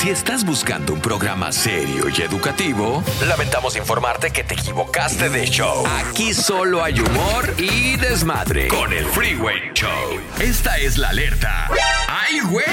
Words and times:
Si 0.00 0.10
estás 0.10 0.44
buscando 0.44 0.94
un 0.94 1.00
programa 1.00 1.52
serio 1.52 2.06
y 2.08 2.22
educativo, 2.22 3.04
lamentamos 3.28 3.76
informarte 3.76 4.30
que 4.32 4.42
te 4.42 4.54
equivocaste 4.54 5.28
de 5.28 5.44
show. 5.46 5.84
Aquí 5.86 6.34
solo 6.34 6.82
hay 6.82 6.98
humor 6.98 7.54
y 7.56 7.96
desmadre 7.98 8.66
con 8.68 8.92
el 8.92 9.04
Freeway 9.06 9.72
Show. 9.74 10.18
Esta 10.40 10.78
es 10.78 10.98
la 10.98 11.10
alerta. 11.10 11.68
¡Ay, 12.08 12.40
güey! 12.40 12.64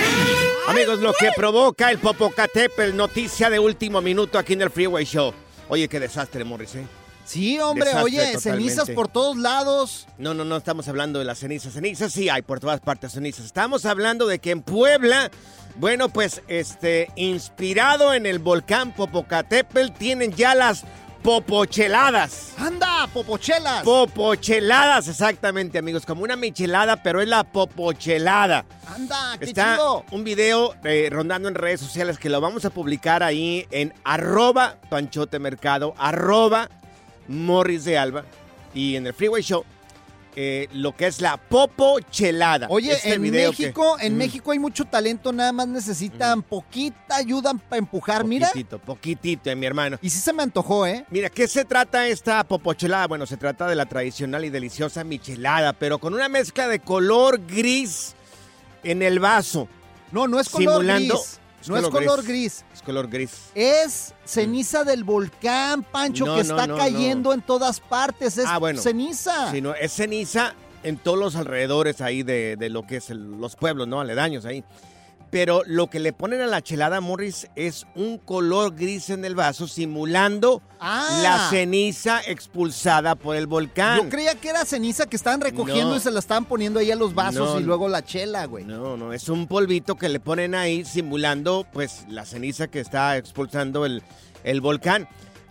Amigos, 0.68 1.00
lo 1.00 1.14
que 1.14 1.30
provoca 1.36 1.92
el 1.92 2.00
Popocatépetl, 2.00 2.96
noticia 2.96 3.50
de 3.52 3.60
último 3.60 4.02
minuto 4.02 4.40
aquí 4.40 4.54
en 4.54 4.64
el 4.64 4.72
Freeway 4.72 5.06
Show. 5.06 5.32
Oye, 5.68 5.88
qué 5.88 6.00
desastre, 6.00 6.44
Morris, 6.44 6.74
¿eh? 6.76 6.88
Sí, 7.26 7.60
hombre, 7.60 7.86
Desastre 7.86 8.06
oye, 8.06 8.18
totalmente. 8.34 8.42
cenizas 8.50 8.90
por 8.90 9.08
todos 9.08 9.38
lados. 9.38 10.08
No, 10.18 10.34
no, 10.34 10.46
no 10.46 10.58
estamos 10.58 10.88
hablando 10.88 11.20
de 11.20 11.26
las 11.26 11.38
cenizas. 11.38 11.74
Cenizas 11.74 12.12
sí 12.12 12.28
hay 12.28 12.42
por 12.42 12.60
todas 12.60 12.80
partes 12.80 13.12
cenizas. 13.12 13.46
Estamos 13.46 13.86
hablando 13.86 14.26
de 14.26 14.40
que 14.40 14.50
en 14.50 14.64
Puebla, 14.64 15.30
bueno, 15.80 16.10
pues 16.10 16.42
este, 16.50 17.10
inspirado 17.16 18.14
en 18.14 18.26
el 18.26 18.40
volcán 18.40 18.92
Popocatépetl, 18.92 19.94
tienen 19.98 20.34
ya 20.34 20.54
las 20.54 20.84
popocheladas. 21.22 22.54
¡Anda, 22.58 23.08
popochelas! 23.14 23.84
Popocheladas, 23.84 25.08
exactamente, 25.08 25.78
amigos. 25.78 26.06
Como 26.06 26.24
una 26.24 26.36
michelada, 26.36 27.02
pero 27.02 27.22
es 27.22 27.30
la 27.30 27.46
popochelada. 27.46 28.66
¡Anda, 28.94 29.38
qué 29.40 29.46
Está 29.46 29.76
chido! 29.76 30.06
un 30.12 30.26
video 30.26 30.76
eh, 30.84 31.08
rondando 31.10 31.48
en 31.48 31.56
redes 31.56 31.80
sociales 31.80 32.18
que 32.18 32.30
lo 32.30 32.42
vamos 32.42 32.66
a 32.66 32.72
publicar 32.72 33.24
ahí 33.24 33.66
en 33.72 33.94
arroba 34.04 34.76
panchote 34.90 35.40
mercado, 35.40 35.94
arroba 35.98 36.70
morris 37.30 37.86
de 37.86 37.98
alba 37.98 38.26
y 38.74 38.98
en 38.98 39.08
el 39.08 39.14
freeway 39.14 39.44
show 39.44 39.64
eh, 40.36 40.68
lo 40.74 40.96
que 40.96 41.08
es 41.08 41.22
la 41.22 41.38
popochelada. 41.38 42.68
Oye, 42.70 42.94
Este 42.94 43.14
en 43.16 43.22
video 43.22 43.52
que- 43.52 43.64
México, 43.64 43.98
en 44.00 44.14
Mm. 44.14 44.18
México 44.18 44.52
hay 44.52 44.60
mucho 44.60 44.86
talento, 44.86 45.34
nada 45.34 45.52
más 45.52 45.68
necesitan 45.68 46.44
poquita 46.44 47.16
ayuda 47.16 47.54
para 47.54 47.80
empujar, 47.80 48.24
mira. 48.26 48.48
Poquitito, 48.48 48.80
poquitito, 48.80 49.50
eh, 49.50 49.56
mi 49.56 49.66
hermano. 49.66 49.98
Y 50.02 50.10
sí 50.10 50.20
se 50.20 50.32
me 50.34 50.44
antojó, 50.44 50.86
¿eh? 50.86 51.06
Mira, 51.10 51.30
¿qué 51.30 51.48
se 51.48 51.66
trata 51.66 52.08
esta 52.08 52.44
popochelada? 52.44 53.08
Bueno, 53.08 53.26
se 53.26 53.38
trata 53.38 53.68
de 53.68 53.76
la 53.76 53.86
tradicional 53.88 54.46
y 54.46 54.50
deliciosa 54.50 55.04
michelada, 55.04 55.74
pero 55.74 55.98
con 56.00 56.14
una 56.14 56.30
mezcla 56.30 56.68
de 56.68 56.80
color 56.80 57.42
gris 57.48 58.14
en 58.84 59.02
el 59.02 59.20
vaso. 59.20 59.68
No, 60.12 60.28
no 60.28 60.40
es 60.40 60.50
color 60.50 60.84
Simulando- 60.84 61.16
gris. 61.16 61.40
No 61.68 61.78
es 61.78 61.88
color 61.90 62.24
gris. 62.24 62.64
Es 62.74 62.82
color 62.82 63.08
gris. 63.10 63.32
Es 63.54 64.14
ceniza 64.26 64.84
del 64.84 65.04
volcán, 65.04 65.84
Pancho, 65.84 66.26
No, 66.26 66.36
que 66.38 66.44
no, 66.46 66.56
está 66.56 66.68
no, 66.68 66.78
cayendo 66.78 67.34
en 67.34 67.42
todas 67.42 67.80
partes. 67.80 68.38
Es 68.38 68.46
Ah, 68.48 68.58
bueno. 68.60 68.82
ceniza. 68.82 69.52
Sí, 69.52 69.62
no, 69.62 69.76
es 69.76 69.92
ceniza 69.94 70.54
en 70.84 70.98
todos 70.98 71.18
los 71.20 71.36
alrededores 71.36 72.00
ahí 72.02 72.24
de, 72.24 72.56
de 72.58 72.70
lo 72.70 72.88
que 72.88 72.98
es 72.98 73.10
el- 73.10 73.32
los 73.40 73.56
pueblos, 73.58 73.88
¿no? 73.88 74.00
Aledaños 74.00 74.46
ahí. 74.46 74.64
Pero 75.32 75.62
lo 75.68 75.88
que 75.92 76.00
le 76.00 76.12
ponen 76.12 76.42
a 76.42 76.48
la 76.48 76.62
chelada 76.64 77.02
Morris 77.02 77.48
es 77.56 77.86
un 77.96 78.18
color 78.18 78.76
gris 78.76 79.10
en 79.12 79.26
el 79.26 79.36
vaso, 79.36 79.68
simulando 79.68 80.62
Ah. 80.80 81.20
la 81.22 81.50
ceniza 81.50 82.22
expulsada 82.26 83.16
por 83.16 83.36
el 83.36 83.46
volcán. 83.46 83.98
Yo 84.04 84.10
creía 84.10 84.34
que 84.36 84.50
era 84.50 84.66
ceniza 84.66 85.06
que 85.08 85.16
estaban 85.18 85.42
recogiendo 85.42 85.92
No. 85.92 85.98
y 85.98 86.00
se 86.00 86.10
la 86.10 86.20
estaban 86.20 86.46
poniendo 86.46 86.80
ahí 86.80 86.90
a 86.90 86.96
los 86.96 87.14
vasos 87.14 87.54
No. 87.56 87.60
y 87.60 87.64
luego 87.64 87.88
la 87.90 88.04
chela, 88.04 88.46
güey. 88.46 88.64
No, 88.66 88.98
no, 88.98 89.14
es 89.14 89.30
un 89.30 89.46
polvito 89.48 89.96
que 89.96 90.10
le 90.10 90.20
ponen 90.20 90.56
ahí 90.56 90.86
simulando 90.86 91.66
pues 91.74 92.06
la 92.10 92.26
ceniza 92.26 92.68
que 92.68 92.80
está 92.80 93.18
expulsando 93.18 93.86
el, 93.86 94.02
el 94.44 94.62
volcán. 94.62 95.08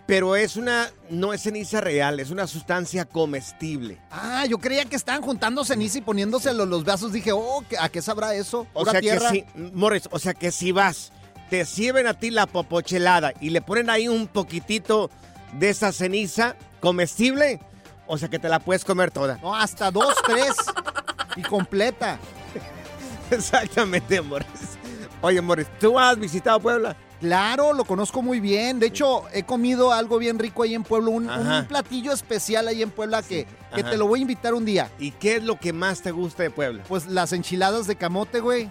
Pero 0.09 0.35
es 0.35 0.55
una, 0.55 0.89
no 1.11 1.33
es 1.33 1.43
ceniza 1.43 1.81
real, 1.81 2.19
es 2.19 2.31
una 2.31 2.47
sustancia 2.47 3.05
comestible. 3.05 3.99
Ah, 4.09 4.43
yo 4.49 4.57
creía 4.57 4.83
que 4.85 4.95
estaban 4.95 5.21
juntando 5.21 5.63
ceniza 5.63 5.99
y 5.99 6.01
poniéndose 6.01 6.51
los, 6.51 6.67
los 6.67 6.83
vasos. 6.83 7.11
Dije, 7.13 7.31
oh, 7.31 7.63
¿qué- 7.69 7.77
¿a 7.77 7.89
qué 7.89 8.01
sabrá 8.01 8.33
eso? 8.33 8.65
O 8.73 8.79
¿Pura 8.79 8.93
sea 8.93 9.01
tierra? 9.01 9.29
que 9.31 9.45
si, 9.53 9.59
Morris, 9.73 10.09
o 10.09 10.17
sea 10.17 10.33
que 10.33 10.49
si 10.51 10.71
vas, 10.71 11.11
te 11.51 11.63
sirven 11.63 12.07
a 12.07 12.15
ti 12.15 12.31
la 12.31 12.47
popochelada 12.47 13.33
y 13.39 13.51
le 13.51 13.61
ponen 13.61 13.91
ahí 13.91 14.07
un 14.07 14.25
poquitito 14.27 15.11
de 15.53 15.69
esa 15.69 15.91
ceniza 15.91 16.55
comestible, 16.79 17.59
o 18.07 18.17
sea 18.17 18.29
que 18.29 18.39
te 18.39 18.49
la 18.49 18.57
puedes 18.59 18.83
comer 18.83 19.11
toda. 19.11 19.37
No, 19.43 19.55
hasta 19.55 19.91
dos, 19.91 20.15
tres. 20.25 20.55
y 21.35 21.43
completa. 21.43 22.17
Exactamente, 23.29 24.21
Morris. 24.21 24.47
Oye, 25.21 25.39
Morris, 25.39 25.67
¿tú 25.79 25.99
has 25.99 26.17
visitado 26.17 26.59
Puebla? 26.59 26.95
Claro, 27.19 27.73
lo 27.73 27.83
conozco 27.83 28.21
muy 28.21 28.39
bien. 28.39 28.79
De 28.79 28.87
hecho, 28.87 29.23
he 29.33 29.43
comido 29.43 29.91
algo 29.91 30.17
bien 30.17 30.39
rico 30.39 30.63
ahí 30.63 30.73
en 30.73 30.83
Puebla, 30.83 31.09
un, 31.09 31.65
platillo 31.67 32.11
especial 32.11 32.67
ahí 32.67 32.81
en 32.81 32.91
Puebla 32.91 33.21
que, 33.21 33.45
que 33.75 33.83
te 33.83 33.97
lo 33.97 34.07
voy 34.07 34.19
a 34.19 34.21
invitar 34.21 34.53
un 34.53 34.65
día. 34.65 34.89
¿Y 34.99 35.11
qué 35.11 35.37
es 35.37 35.43
lo 35.43 35.59
que 35.59 35.73
más 35.73 36.01
te 36.01 36.11
gusta 36.11 36.43
de 36.43 36.51
Puebla? 36.51 36.83
Pues 36.87 37.07
las 37.07 37.33
enchiladas 37.33 37.87
de 37.87 37.95
camote, 37.95 38.39
güey. 38.39 38.69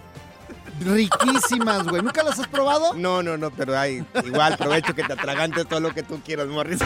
riquísimas, 0.81 1.87
güey. 1.87 2.01
¿Nunca 2.01 2.23
las 2.23 2.39
has 2.39 2.47
probado? 2.47 2.93
No, 2.95 3.21
no, 3.21 3.37
no, 3.37 3.51
pero 3.51 3.77
hay 3.77 4.03
igual 4.25 4.57
provecho 4.57 4.95
que 4.95 5.03
te 5.03 5.13
atragantes 5.13 5.67
todo 5.67 5.79
lo 5.79 5.93
que 5.93 6.03
tú 6.03 6.19
quieras, 6.25 6.47
Morris. 6.47 6.79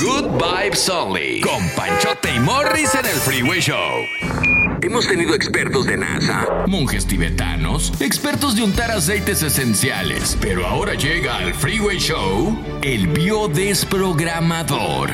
Good 0.00 0.30
Vibes 0.32 0.88
Only. 0.88 1.40
Con 1.42 1.68
Panchote 1.76 2.34
y 2.34 2.40
Morris 2.40 2.94
en 2.94 3.06
el 3.06 3.16
Freeway 3.16 3.60
Show. 3.60 4.41
Hemos 4.82 5.06
tenido 5.06 5.34
expertos 5.36 5.86
de 5.86 5.96
NASA, 5.96 6.64
monjes 6.66 7.06
tibetanos, 7.06 7.92
expertos 8.00 8.56
de 8.56 8.64
untar 8.64 8.90
aceites 8.90 9.44
esenciales. 9.44 10.36
Pero 10.40 10.66
ahora 10.66 10.94
llega 10.94 11.36
al 11.36 11.54
Freeway 11.54 12.00
Show 12.00 12.58
el 12.82 13.06
biodesprogramador. 13.06 15.10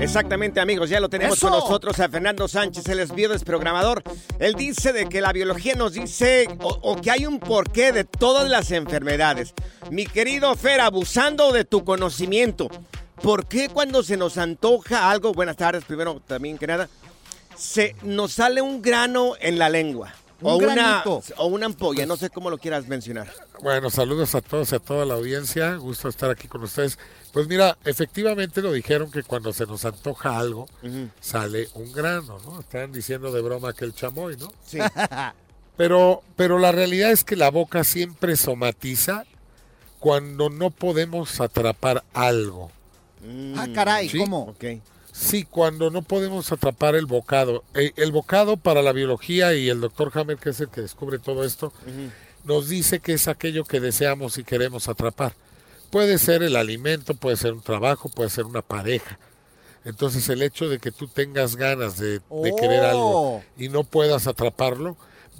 Exactamente, 0.00 0.58
amigos, 0.58 0.90
ya 0.90 0.98
lo 0.98 1.08
tenemos 1.08 1.36
¡Eso! 1.36 1.48
con 1.48 1.60
nosotros 1.60 2.00
a 2.00 2.08
Fernando 2.08 2.48
Sánchez, 2.48 2.88
el 2.88 2.98
es 2.98 3.14
biodesprogramador. 3.14 4.02
Él 4.40 4.54
dice 4.54 4.92
de 4.92 5.08
que 5.08 5.20
la 5.20 5.32
biología 5.32 5.76
nos 5.76 5.92
dice 5.92 6.48
o, 6.58 6.76
o 6.82 7.00
que 7.00 7.12
hay 7.12 7.26
un 7.26 7.38
porqué 7.38 7.92
de 7.92 8.02
todas 8.02 8.50
las 8.50 8.72
enfermedades. 8.72 9.54
Mi 9.92 10.04
querido 10.04 10.56
Fer, 10.56 10.80
abusando 10.80 11.52
de 11.52 11.64
tu 11.64 11.84
conocimiento, 11.84 12.68
¿por 13.22 13.46
qué 13.46 13.68
cuando 13.68 14.02
se 14.02 14.16
nos 14.16 14.36
antoja 14.36 15.12
algo, 15.12 15.32
buenas 15.32 15.56
tardes, 15.56 15.84
primero 15.84 16.20
también 16.26 16.58
que 16.58 16.66
nada, 16.66 16.88
se 17.60 17.94
nos 18.02 18.32
sale 18.32 18.62
un 18.62 18.80
grano 18.82 19.34
en 19.40 19.58
la 19.58 19.68
lengua? 19.68 20.14
Un 20.42 20.52
o 20.52 20.56
una, 20.56 21.04
o 21.04 21.46
una 21.48 21.66
ampolla, 21.66 22.06
no 22.06 22.16
sé 22.16 22.30
cómo 22.30 22.48
lo 22.48 22.56
quieras 22.56 22.88
mencionar. 22.88 23.30
Bueno, 23.62 23.90
saludos 23.90 24.34
a 24.34 24.40
todos 24.40 24.72
y 24.72 24.76
a 24.76 24.78
toda 24.78 25.04
la 25.04 25.12
audiencia. 25.14 25.74
Gusto 25.76 26.08
estar 26.08 26.30
aquí 26.30 26.48
con 26.48 26.62
ustedes. 26.62 26.98
Pues 27.30 27.46
mira, 27.46 27.76
efectivamente 27.84 28.62
lo 28.62 28.72
dijeron 28.72 29.10
que 29.10 29.22
cuando 29.22 29.52
se 29.52 29.66
nos 29.66 29.84
antoja 29.84 30.38
algo, 30.38 30.66
sale 31.20 31.68
un 31.74 31.92
grano, 31.92 32.38
¿no? 32.46 32.60
Están 32.60 32.90
diciendo 32.90 33.30
de 33.32 33.42
broma 33.42 33.74
que 33.74 33.84
el 33.84 33.94
chamoy, 33.94 34.36
¿no? 34.38 34.50
Sí. 34.64 34.78
Pero, 35.76 36.22
pero 36.36 36.58
la 36.58 36.72
realidad 36.72 37.10
es 37.10 37.24
que 37.24 37.36
la 37.36 37.50
boca 37.50 37.84
siempre 37.84 38.36
somatiza 38.36 39.24
cuando 39.98 40.50
no 40.50 40.70
podemos 40.70 41.40
atrapar 41.40 42.04
algo. 42.12 42.70
Ah, 43.56 43.66
caray, 43.74 44.08
Sí. 44.10 44.18
¿cómo? 44.18 44.40
ok. 44.42 44.64
Sí, 45.20 45.44
cuando 45.44 45.90
no 45.90 46.00
podemos 46.00 46.50
atrapar 46.50 46.94
el 46.94 47.04
bocado. 47.04 47.62
Eh, 47.74 47.92
El, 47.96 48.10
bocado 48.10 48.56
para 48.56 48.80
la 48.80 48.92
biología 48.92 49.54
y 49.54 49.68
el 49.68 49.80
doctor 49.80 50.10
Hammer, 50.14 50.38
que 50.38 50.48
es 50.50 50.60
el 50.60 50.68
que 50.68 50.80
descubre 50.80 51.18
todo 51.18 51.44
esto, 51.44 51.72
nos 52.44 52.68
dice 52.70 53.00
que 53.00 53.12
es 53.12 53.28
aquello 53.28 53.64
que 53.64 53.80
deseamos 53.80 54.38
y 54.38 54.44
queremos 54.44 54.88
atrapar. 54.88 55.34
Puede 55.90 56.16
ser 56.18 56.42
el 56.42 56.56
alimento, 56.56 57.12
puede 57.14 57.36
ser 57.36 57.52
un 57.52 57.60
trabajo, 57.60 58.08
puede 58.08 58.30
ser 58.30 58.46
una 58.46 58.62
pareja. 58.62 59.18
Entonces 59.84 60.26
el 60.30 60.40
hecho 60.42 60.68
de 60.70 60.78
que 60.78 60.90
tú 60.90 61.06
tengas 61.06 61.56
ganas 61.56 61.98
de, 61.98 62.20
de 62.20 62.54
querer 62.58 62.84
algo 62.84 63.36
Oh. 63.36 63.42
y 63.58 63.68
no 63.68 63.84
puedas 63.84 64.26
atraparlo, 64.26 64.96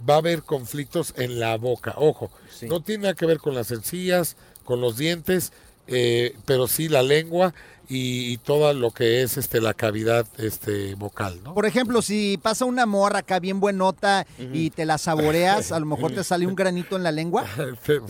va 0.08 0.14
a 0.14 0.18
haber 0.18 0.42
conflictos 0.42 1.14
en 1.16 1.40
la 1.40 1.56
boca. 1.56 1.94
Ojo, 1.96 2.30
Sí. 2.54 2.66
no 2.68 2.82
tiene 2.82 3.02
nada 3.04 3.14
que 3.14 3.26
ver 3.26 3.38
con 3.38 3.54
las 3.54 3.70
encías, 3.70 4.36
con 4.64 4.80
los 4.82 4.96
dientes, 4.98 5.52
eh, 5.86 6.36
pero 6.46 6.68
sí 6.68 6.88
la 6.88 7.02
lengua 7.02 7.54
y, 7.90 8.32
y 8.32 8.36
todo 8.38 8.72
lo 8.72 8.92
que 8.92 9.22
es 9.22 9.36
este 9.36 9.60
la 9.60 9.74
cavidad 9.74 10.24
este 10.38 10.94
vocal, 10.94 11.40
¿no? 11.44 11.52
Por 11.54 11.66
ejemplo, 11.66 12.00
si 12.00 12.38
pasa 12.40 12.64
una 12.64 12.86
morra 12.86 13.18
acá 13.18 13.40
bien 13.40 13.58
buenota 13.60 14.26
y 14.38 14.70
te 14.70 14.86
la 14.86 14.96
saboreas, 14.96 15.72
a 15.72 15.80
lo 15.80 15.86
mejor 15.94 16.12
te 16.12 16.22
sale 16.24 16.46
un 16.46 16.54
granito 16.54 16.96
en 16.96 17.02
la 17.02 17.12
lengua. 17.12 17.44
Este, 17.58 18.00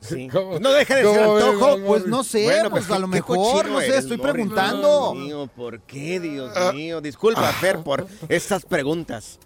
Sí. 0.00 0.28
¿Cómo- 0.32 0.60
No 0.60 0.70
deja 0.72 0.94
de 0.96 1.02
ser 1.02 1.20
antojo, 1.22 1.78
Pues 1.84 2.06
no 2.06 2.22
sé, 2.24 2.44
Bueno, 2.44 2.70
pues 2.70 2.86
qué- 2.86 2.94
a 2.94 2.98
lo 3.00 3.08
mejor, 3.08 3.68
no 3.68 3.80
sé, 3.80 3.86
eres, 3.86 3.98
estoy 4.04 4.16
preguntando. 4.18 5.12
Dios 5.12 5.24
mío, 5.26 5.50
¿por 5.54 5.80
qué, 5.80 6.20
Dios 6.20 6.52
mío? 6.72 7.00
Disculpa, 7.00 7.52
Fer, 7.54 7.80
por 7.80 8.06
estas 8.28 8.64
preguntas. 8.64 9.38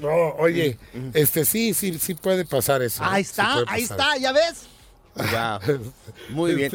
No, 0.00 0.08
oye, 0.38 0.76
este 1.14 1.44
sí, 1.44 1.72
sí, 1.72 1.98
sí 1.98 2.14
puede 2.14 2.44
pasar 2.44 2.82
eso. 2.82 3.02
Ahí 3.04 3.22
¿eh? 3.22 3.24
Sí 3.24 3.30
está, 3.30 3.54
ahí 3.68 3.82
está, 3.82 4.16
¿ya 4.18 4.32
ves? 4.32 4.66
Wow. 5.16 5.92
Muy 6.30 6.54
bien. 6.54 6.70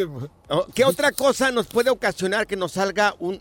Oh, 0.50 0.66
¿Qué 0.74 0.84
otra 0.84 1.12
cosa 1.12 1.52
nos 1.52 1.68
puede 1.68 1.90
ocasionar 1.92 2.48
que 2.48 2.56
nos 2.56 2.72
salga 2.74 3.16
un 3.20 3.40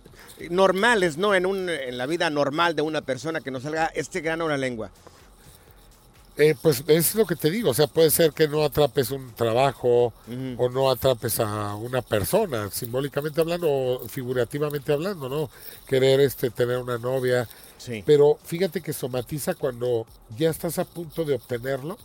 normales, 0.50 1.16
no 1.16 1.34
en 1.34 1.46
un 1.46 1.68
en 1.70 1.96
la 1.96 2.06
vida 2.06 2.28
normal 2.30 2.76
de 2.76 2.82
una 2.82 3.00
persona 3.00 3.40
que 3.40 3.50
nos 3.50 3.62
salga 3.62 3.86
este 3.94 4.20
grano 4.20 4.44
en 4.44 4.50
la 4.50 4.56
lengua? 4.58 4.90
Eh, 6.36 6.54
pues 6.62 6.84
es 6.86 7.14
lo 7.16 7.26
que 7.26 7.36
te 7.36 7.50
digo, 7.50 7.70
o 7.70 7.74
sea, 7.74 7.86
puede 7.86 8.10
ser 8.10 8.32
que 8.32 8.48
no 8.48 8.64
atrapes 8.64 9.10
un 9.10 9.32
trabajo 9.34 10.12
o 10.56 10.68
no 10.70 10.90
atrapes 10.90 11.38
a 11.40 11.74
una 11.74 12.00
persona, 12.00 12.70
simbólicamente 12.70 13.40
hablando 13.42 13.68
o 13.70 14.08
figurativamente 14.08 14.92
hablando, 14.92 15.28
¿no? 15.28 15.50
Querer 15.86 16.20
este 16.20 16.48
tener 16.50 16.78
una 16.78 16.96
novia, 16.98 17.46
Sí. 17.76 18.02
pero 18.06 18.38
fíjate 18.44 18.80
que 18.80 18.92
somatiza 18.94 19.54
cuando 19.54 20.06
ya 20.38 20.48
estás 20.50 20.78
a 20.78 20.84
punto 20.84 21.24
de 21.24 21.34
obtenerlo 21.34 21.98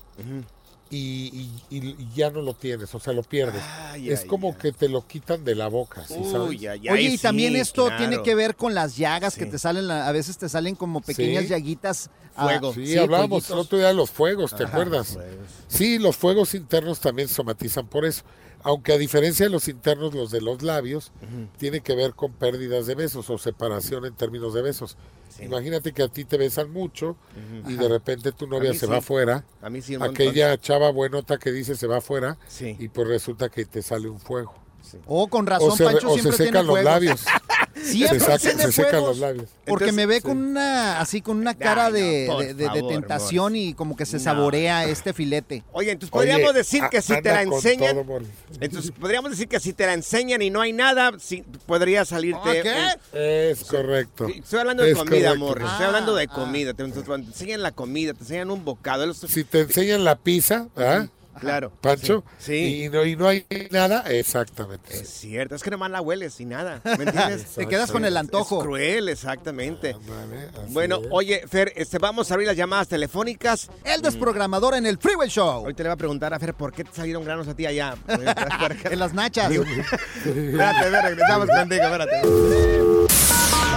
y, 0.91 1.49
y- 1.69 1.77
y 1.79 2.07
ya 2.15 2.29
no 2.29 2.41
lo 2.41 2.53
tienes, 2.53 2.93
o 2.93 2.99
sea, 2.99 3.11
lo 3.13 3.23
pierdes. 3.23 3.61
Ay, 3.91 4.11
es 4.11 4.21
ay, 4.21 4.27
como 4.27 4.49
ay. 4.49 4.55
que 4.61 4.71
te 4.71 4.87
lo 4.87 5.05
quitan 5.07 5.43
de 5.43 5.55
la 5.55 5.67
boca, 5.67 6.05
Oye, 6.09 7.01
y 7.01 7.11
sí, 7.11 7.17
también 7.17 7.55
esto 7.55 7.87
claro. 7.87 7.97
tiene 8.07 8.23
que 8.23 8.35
ver 8.35 8.55
con 8.55 8.73
las 8.75 8.95
llagas 8.95 9.35
que 9.35 9.45
te 9.45 9.57
salen, 9.57 9.89
a 9.89 10.11
veces 10.11 10.37
te 10.37 10.47
salen 10.47 10.75
como 10.75 11.01
pequeñas 11.01 11.43
Sí. 11.43 11.49
llaguitas. 11.49 12.09
ah, 12.35 12.45
Fuego. 12.45 12.73
Sí, 12.73 12.97
hablábamos 12.97 13.49
el 13.49 13.57
otro 13.57 13.77
día 13.77 13.87
de 13.87 13.93
los 13.93 14.11
fuegos, 14.11 14.55
¿te 14.55 14.63
acuerdas? 14.65 15.17
Sí, 15.67 15.97
los 15.99 16.15
fuegos 16.17 16.53
internos 16.53 16.99
también 16.99 17.27
somatizan 17.29 17.87
por 17.87 18.05
eso. 18.05 18.23
Aunque 18.61 18.93
a 18.93 18.97
diferencia 18.97 19.45
de 19.45 19.51
los 19.51 19.67
internos, 19.67 20.13
los 20.15 20.31
de 20.31 20.41
los 20.41 20.61
labios, 20.63 21.11
tiene 21.57 21.81
que 21.81 21.95
ver 21.95 22.13
con 22.13 22.33
pérdidas 22.33 22.87
de 22.87 22.95
besos 22.95 23.29
o 23.29 23.37
separación 23.37 24.05
en 24.05 24.13
términos 24.15 24.53
de 24.53 24.61
besos. 24.63 24.97
Imagínate 25.43 25.91
que 25.93 26.03
a 26.03 26.07
ti 26.07 26.23
te 26.25 26.37
besan 26.37 26.71
mucho 26.71 27.15
y 27.67 27.73
de 27.75 27.87
repente 27.89 28.31
tu 28.31 28.47
novia 28.47 28.73
se 28.73 28.79
sí. 28.81 28.85
va 28.87 28.97
afuera. 28.97 29.43
A 29.61 29.69
mí 29.69 29.81
sí 29.81 29.97
montón. 29.97 30.11
Aquella 30.15 30.57
chava 30.57 30.89
buenota 30.91 31.37
que 31.37 31.51
dice 31.51 31.75
se 31.75 31.87
va 31.87 31.97
afuera 31.97 32.37
Sí. 32.47 32.75
y 32.79 32.87
pues 32.89 33.07
resulta 33.07 33.49
que 33.49 33.65
te 33.65 33.81
sale 33.81 34.07
un 34.09 34.19
fuego. 34.19 34.53
Oh, 35.07 35.27
con 35.27 35.45
razón, 35.47 35.71
O 35.71 35.75
se, 35.75 35.83
Pancho 35.83 36.09
o 36.11 36.15
se 36.15 36.21
siempre 36.21 36.37
tiene 36.37 36.49
secan 36.51 36.67
los 36.67 36.73
fuegos. 36.75 36.91
labios. 36.93 37.25
Siempre 37.83 38.19
se, 38.19 38.25
saca- 38.25 38.39
se 38.39 38.71
secan 38.71 38.91
fuegos. 38.91 39.09
los 39.09 39.17
labios. 39.19 39.49
Porque 39.65 39.91
me 39.91 40.05
ve 40.05 40.21
con 40.21 40.37
una, 40.37 40.99
así 41.01 41.21
con 41.21 41.37
una 41.37 41.53
cara 41.55 41.87
Ay, 41.87 42.25
no, 42.27 42.39
de, 42.39 42.53
de- 42.53 42.83
tentación 42.87 43.55
y 43.55 43.73
como 43.73 43.95
que 43.95 44.05
se 44.05 44.17
No. 44.17 44.23
saborea 44.23 44.85
este 44.85 45.11
filete. 45.13 45.63
Oye, 45.73 45.91
entonces 45.91 46.13
Oye, 46.15 46.29
podríamos 46.31 46.53
decir 46.55 46.83
que 46.89 46.97
a- 46.97 47.01
si 47.01 47.21
te 47.21 47.29
la 47.33 47.41
enseñan, 47.41 47.95
todo, 48.05 48.19
entonces 48.61 48.91
podríamos 48.91 49.31
decir 49.31 49.47
que 49.47 49.59
si 49.59 49.73
te 49.73 49.85
la 49.85 49.93
enseñan 49.93 50.41
y 50.41 50.49
no 50.49 50.61
hay 50.61 50.71
nada, 50.73 51.11
sí, 51.19 51.43
podría 51.65 52.05
salirte. 52.05 52.63
¿Qué? 52.63 53.51
Es 53.51 53.63
correcto. 53.65 54.27
Estoy 54.27 54.59
hablando 54.59 54.83
de 54.83 54.91
Es 54.91 54.97
comida. 54.97 55.35
Morris. 55.35 55.67
Estoy 55.69 55.85
hablando 55.85 56.15
de 56.15 56.23
Ah, 56.29 56.33
comida. 56.33 56.73
Te, 56.73 56.83
te- 56.85 57.01
te 57.01 57.13
enseñan 57.13 57.61
la 57.61 57.71
comida, 57.71 58.13
te 58.13 58.19
enseñan 58.21 58.51
un 58.51 58.63
bocado. 58.63 59.13
Si 59.13 59.43
te 59.43 59.61
enseñan 59.61 60.03
la 60.03 60.15
pizza, 60.15 60.67
¿ah? 60.77 61.07
Claro. 61.39 61.71
Pancho, 61.81 62.23
Sí. 62.37 62.85
Y, 62.85 62.89
no, 62.89 63.05
y 63.05 63.15
no 63.15 63.27
hay 63.27 63.45
nada, 63.71 64.03
exactamente. 64.09 64.95
Es 64.97 65.09
cierto, 65.09 65.55
es 65.55 65.63
que 65.63 65.69
nomás 65.71 65.91
la 65.91 66.01
hueles 66.01 66.39
y 66.39 66.45
nada. 66.45 66.81
¿Me 66.97 67.03
entiendes? 67.03 67.45
Te 67.55 67.67
quedas 67.67 67.91
con 67.91 68.05
el 68.05 68.13
Es 68.13 68.19
antojo. 68.19 68.59
cruel, 68.59 69.09
exactamente. 69.09 69.93
Ándale, 69.93 70.47
así 70.63 70.73
Bueno, 70.73 70.97
es. 71.01 71.07
oye, 71.11 71.43
Fer, 71.47 71.73
este, 71.75 71.97
vamos 71.99 72.29
a 72.31 72.33
abrir 72.35 72.47
las 72.47 72.57
llamadas 72.57 72.87
telefónicas. 72.87 73.69
El 73.83 74.01
desprogramador 74.01 74.75
en 74.75 74.85
el 74.85 74.97
Freeway 74.97 75.29
Show. 75.29 75.47
Ahorita 75.47 75.83
le 75.83 75.89
voy 75.89 75.93
a 75.93 75.97
preguntar 75.97 76.33
a 76.33 76.39
Fer 76.39 76.53
por 76.53 76.71
qué 76.73 76.83
te 76.83 76.91
salieron 76.93 77.23
granos 77.23 77.47
a 77.47 77.55
ti 77.55 77.65
allá. 77.65 77.95
En 78.85 78.99
las 78.99 79.13
nachas. 79.13 79.51
espérate, 79.51 80.89
regresamos 81.01 81.47
contigo, 81.49 81.83
espérate. 81.83 82.74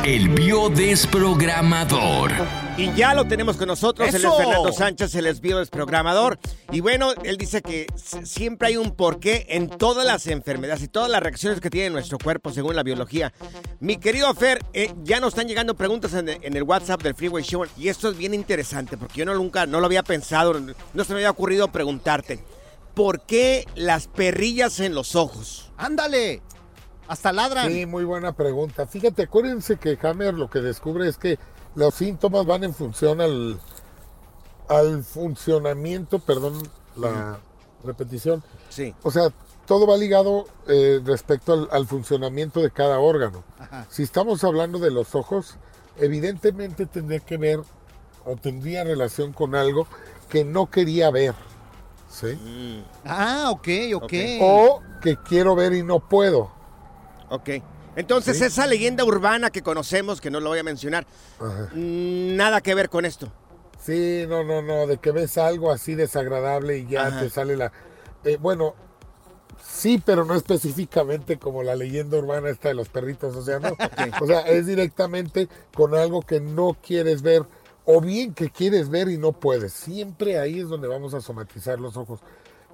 El 0.04 0.28
biodesprogramador. 0.30 2.32
Y 2.76 2.92
ya 2.94 3.14
lo 3.14 3.26
tenemos 3.26 3.56
con 3.56 3.68
nosotros, 3.68 4.08
él 4.08 4.14
es 4.14 4.20
¡Eso! 4.20 4.36
Fernando 4.36 4.72
Sánchez, 4.72 5.14
el 5.16 5.24
desvío 5.24 5.58
desprogramador. 5.58 6.38
Y 6.70 6.80
bueno, 6.80 7.12
él 7.24 7.36
dice 7.36 7.60
que 7.60 7.86
siempre 8.24 8.68
hay 8.68 8.76
un 8.76 8.92
porqué 8.92 9.46
en 9.50 9.68
todas 9.68 10.06
las 10.06 10.26
enfermedades 10.28 10.84
y 10.84 10.88
todas 10.88 11.10
las 11.10 11.22
reacciones 11.22 11.60
que 11.60 11.70
tiene 11.70 11.90
nuestro 11.90 12.18
cuerpo 12.18 12.52
según 12.52 12.76
la 12.76 12.82
biología. 12.82 13.32
Mi 13.80 13.96
querido 13.96 14.32
Fer, 14.34 14.64
eh, 14.72 14.94
ya 15.02 15.20
nos 15.20 15.30
están 15.30 15.48
llegando 15.48 15.74
preguntas 15.74 16.14
en, 16.14 16.28
en 16.28 16.56
el 16.56 16.62
WhatsApp 16.62 17.02
del 17.02 17.14
Freeway 17.14 17.42
Show 17.42 17.66
y 17.76 17.88
esto 17.88 18.10
es 18.10 18.16
bien 18.16 18.32
interesante 18.32 18.96
porque 18.96 19.18
yo 19.18 19.24
no, 19.24 19.34
nunca, 19.34 19.66
no 19.66 19.80
lo 19.80 19.86
había 19.86 20.04
pensado, 20.04 20.58
no 20.58 21.04
se 21.04 21.12
me 21.12 21.18
había 21.18 21.30
ocurrido 21.30 21.68
preguntarte. 21.68 22.38
¿Por 22.94 23.22
qué 23.22 23.66
las 23.74 24.08
perrillas 24.08 24.80
en 24.80 24.94
los 24.94 25.14
ojos? 25.14 25.70
Ándale. 25.76 26.42
Hasta 27.08 27.32
ladran. 27.32 27.68
Sí, 27.68 27.86
muy 27.86 28.04
buena 28.04 28.32
pregunta. 28.32 28.86
Fíjate, 28.86 29.22
acuérdense 29.22 29.78
que 29.78 29.98
Hammer 30.02 30.34
lo 30.34 30.48
que 30.50 30.60
descubre 30.60 31.08
es 31.08 31.16
que 31.16 31.38
los 31.74 31.94
síntomas 31.94 32.46
van 32.46 32.64
en 32.64 32.74
función 32.74 33.20
al, 33.20 33.58
al 34.68 35.02
funcionamiento, 35.02 36.18
perdón 36.18 36.62
la 36.96 37.38
repetición. 37.84 38.42
Sí. 38.68 38.94
O 39.02 39.10
sea, 39.10 39.30
todo 39.66 39.86
va 39.86 39.96
ligado 39.96 40.46
eh, 40.66 41.00
respecto 41.04 41.52
al, 41.54 41.68
al 41.72 41.86
funcionamiento 41.86 42.60
de 42.60 42.70
cada 42.70 42.98
órgano. 42.98 43.42
Si 43.88 44.02
estamos 44.02 44.44
hablando 44.44 44.78
de 44.78 44.90
los 44.90 45.14
ojos, 45.14 45.56
evidentemente 45.96 46.86
tendría 46.86 47.20
que 47.20 47.36
ver 47.36 47.60
o 48.24 48.36
tendría 48.36 48.84
relación 48.84 49.32
con 49.32 49.54
algo 49.54 49.86
que 50.28 50.44
no 50.44 50.70
quería 50.70 51.10
ver. 51.10 51.34
¿Sí? 52.10 52.84
Ah, 53.04 53.48
ok, 53.50 53.68
ok. 53.94 54.02
Ok. 54.04 54.14
O 54.40 54.82
que 55.02 55.16
quiero 55.16 55.54
ver 55.54 55.72
y 55.74 55.82
no 55.82 56.00
puedo. 56.00 56.57
Ok. 57.30 57.50
Entonces, 57.96 58.38
Sí. 58.38 58.44
esa 58.44 58.66
leyenda 58.66 59.04
urbana 59.04 59.50
que 59.50 59.62
conocemos, 59.62 60.20
que 60.20 60.30
no 60.30 60.40
lo 60.40 60.50
voy 60.50 60.58
a 60.60 60.62
mencionar, 60.62 61.06
Ajá. 61.40 61.70
mm, 61.74 62.36
nada 62.36 62.60
que 62.60 62.74
ver 62.74 62.88
con 62.88 63.04
esto. 63.04 63.32
Sí, 63.80 64.24
no, 64.28 64.44
no, 64.44 64.62
no, 64.62 64.86
de 64.86 64.98
que 64.98 65.10
ves 65.12 65.38
algo 65.38 65.70
así 65.72 65.94
desagradable 65.94 66.78
y 66.78 66.86
ya 66.86 67.06
Ajá. 67.08 67.20
te 67.20 67.30
sale 67.30 67.56
la... 67.56 67.72
eh, 68.24 68.36
bueno, 68.40 68.74
sí, 69.62 70.00
pero 70.04 70.24
no 70.24 70.34
específicamente 70.34 71.38
como 71.38 71.62
la 71.62 71.74
leyenda 71.76 72.18
urbana 72.18 72.50
esta 72.50 72.68
de 72.68 72.74
los 72.74 72.88
perritos, 72.88 73.34
o 73.36 73.42
sea, 73.42 73.58
no. 73.58 73.76
O 74.22 74.26
sea, 74.26 74.40
es 74.42 74.66
directamente 74.66 75.48
con 75.74 75.94
algo 75.94 76.22
que 76.22 76.40
no 76.40 76.76
quieres 76.82 77.22
ver 77.22 77.42
o 77.84 78.00
bien 78.00 78.34
que 78.34 78.50
quieres 78.50 78.90
ver 78.90 79.08
y 79.08 79.16
no 79.18 79.32
puedes. 79.32 79.72
Siempre 79.72 80.38
ahí 80.38 80.60
es 80.60 80.68
donde 80.68 80.88
vamos 80.88 81.14
a 81.14 81.20
somatizar 81.20 81.80
los 81.80 81.96
ojos. 81.96 82.20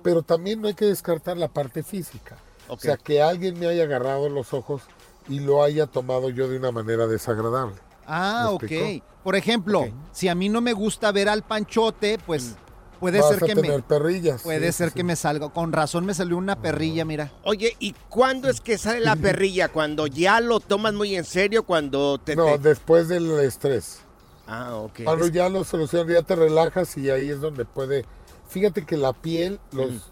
Pero 0.02 0.22
también 0.22 0.60
no 0.60 0.68
hay 0.68 0.74
que 0.74 0.84
descartar 0.86 1.36
la 1.36 1.48
parte 1.48 1.82
física. 1.82 2.36
O 2.68 2.78
sea, 2.78 2.96
que 2.96 3.20
alguien 3.22 3.58
me 3.58 3.66
haya 3.66 3.84
agarrado 3.84 4.28
los 4.28 4.52
ojos 4.54 4.82
y 5.28 5.40
lo 5.40 5.62
haya 5.62 5.86
tomado 5.86 6.30
yo 6.30 6.48
de 6.48 6.58
una 6.58 6.70
manera 6.72 7.06
desagradable. 7.06 7.76
Ah, 8.06 8.56
¿Me 8.60 8.98
ok. 8.98 9.02
Por 9.22 9.36
ejemplo, 9.36 9.86
si 10.12 10.28
a 10.28 10.34
mí 10.34 10.48
no 10.48 10.60
me 10.60 10.72
gusta 10.74 11.10
ver 11.12 11.28
al 11.28 11.42
panchote, 11.42 12.18
pues 12.26 12.56
puede 13.00 13.18
Mm. 13.18 13.22
Vas 13.22 13.30
ser 13.34 13.36
a 13.44 13.46
que 13.46 13.54
tener 13.54 13.70
me 13.76 13.82
perrillas. 13.82 14.42
puede 14.42 14.72
sí, 14.72 14.78
ser 14.78 14.88
sí, 14.90 14.94
que 14.96 15.04
me 15.04 15.16
salga. 15.16 15.48
Con 15.50 15.72
razón 15.72 16.04
me 16.06 16.14
salió 16.14 16.36
una 16.36 16.56
perrilla, 16.60 17.04
mira. 17.04 17.32
Oye, 17.44 17.76
¿y 17.78 17.94
cuándo 18.08 18.48
es 18.48 18.60
que 18.60 18.76
sale 18.78 19.00
la 19.00 19.16
perrilla? 19.16 19.68
¿Cuando 19.68 20.06
ya 20.06 20.40
lo 20.40 20.60
tomas 20.60 20.92
muy 20.94 21.14
en 21.16 21.24
serio? 21.24 21.64
¿Cuando 21.64 22.18
te...? 22.18 22.36
No, 22.36 22.46
te- 22.46 22.58
después 22.58 23.08
del 23.08 23.30
estrés. 23.40 24.00
Ah, 24.46 24.74
ok. 24.76 25.00
Cuando 25.04 25.24
Es- 25.26 25.32
ya 25.32 25.48
lo 25.48 25.64
solucionas, 25.64 26.12
ya 26.12 26.22
te 26.22 26.36
relajas 26.36 26.96
y 26.98 27.08
ahí 27.10 27.30
es 27.30 27.40
donde 27.40 27.64
puede. 27.64 28.04
Fíjate 28.48 28.84
que 28.84 28.96
la 28.98 29.12
piel, 29.14 29.58
los, 29.72 30.10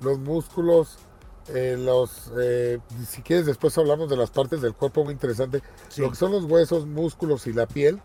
los 0.00 0.18
músculos, 0.18 0.98
eh, 1.54 1.76
los. 1.78 2.30
eh, 2.38 2.78
si 3.06 3.22
quieres, 3.22 3.46
después 3.46 3.76
hablamos 3.78 4.08
de 4.10 4.16
las 4.16 4.30
partes 4.30 4.60
del 4.60 4.74
cuerpo 4.74 5.04
muy 5.04 5.12
interesante. 5.12 5.62
Sí. 5.88 6.00
Lo 6.00 6.10
que 6.10 6.16
son 6.16 6.32
los 6.32 6.44
huesos, 6.44 6.86
músculos 6.86 7.46
y 7.46 7.52
la 7.52 7.66
piel, 7.66 8.00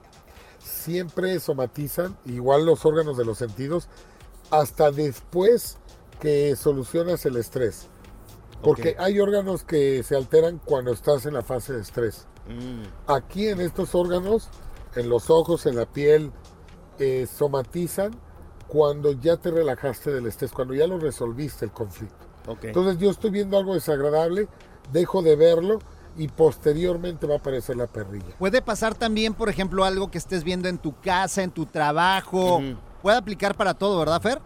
siempre 0.60 1.40
somatizan, 1.40 2.18
igual 2.26 2.66
los 2.66 2.86
órganos 2.86 3.18
de 3.18 3.26
los 3.26 3.38
sentidos, 3.38 3.88
hasta 4.50 4.92
después 4.92 5.78
que 6.20 6.56
solucionas 6.56 7.26
el 7.26 7.38
estrés. 7.38 7.90
Porque 8.62 8.96
hay 8.98 9.20
órganos 9.20 9.64
que 9.64 10.04
se 10.04 10.16
alteran 10.16 10.60
cuando 10.64 10.92
estás 10.92 11.26
en 11.26 11.34
la 11.34 11.42
fase 11.44 11.74
de 11.74 11.82
estrés. 11.82 12.28
Mm, 12.48 13.12
Aquí 13.12 13.48
en 13.48 13.60
estos 13.60 13.94
órganos, 13.94 14.50
en 14.96 15.10
los 15.10 15.30
ojos, 15.30 15.66
en 15.66 15.76
la 15.76 15.86
piel, 15.86 16.32
eh, 16.98 17.28
somatizan 17.28 18.12
cuando 18.68 19.12
ya 19.12 19.36
te 19.38 19.52
relajaste 19.52 20.12
del 20.12 20.28
estrés, 20.28 20.52
cuando 20.52 20.74
ya 20.74 20.88
lo 20.88 20.98
resolviste 20.98 21.66
el 21.66 21.72
conflicto. 21.72 22.33
Ok. 22.48 22.64
Entonces 22.66 22.98
yo 22.98 23.10
estoy 23.12 23.32
viendo 23.32 23.58
algo 23.58 23.74
desagradable, 23.74 24.48
dejo 24.92 25.22
de 25.22 25.36
verlo 25.36 25.80
y 26.16 26.28
posteriormente 26.28 27.26
va 27.26 27.36
a 27.36 27.38
aparecer 27.38 27.76
la 27.76 27.88
perrilla. 27.88 28.36
Puede 28.38 28.62
pasar 28.62 28.94
también, 28.96 29.34
por 29.34 29.50
ejemplo, 29.50 29.84
algo 29.84 30.12
que 30.12 30.18
estés 30.18 30.44
viendo 30.44 30.70
en 30.70 30.78
tu 30.78 31.00
casa, 31.00 31.42
en 31.44 31.52
tu 31.52 31.66
trabajo. 31.66 32.62
Puede 33.02 33.18
aplicar 33.18 33.56
para 33.56 33.74
todo, 33.74 34.00
¿verdad, 34.00 34.22
Fer? 34.22 34.40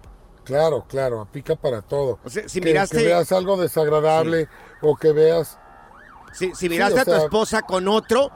Claro, 0.43 0.85
claro, 0.87 1.19
aplica 1.19 1.55
para 1.57 1.81
todo. 1.81 2.19
O 2.23 2.29
sea, 2.29 2.47
si 2.47 2.61
que, 2.61 2.73
miraste- 2.73 2.99
que 2.99 3.03
veas 3.05 3.31
algo 3.33 3.57
desagradable 3.57 4.47
o 4.81 4.95
que 4.95 5.11
veas... 5.11 5.59
Si, 6.37 6.53
si 6.53 6.69
miraste 6.69 6.99
o 6.99 7.01
a 7.01 7.05
tu 7.05 7.11
esposa 7.25 7.61
con 7.63 7.87
otro, 7.87 8.31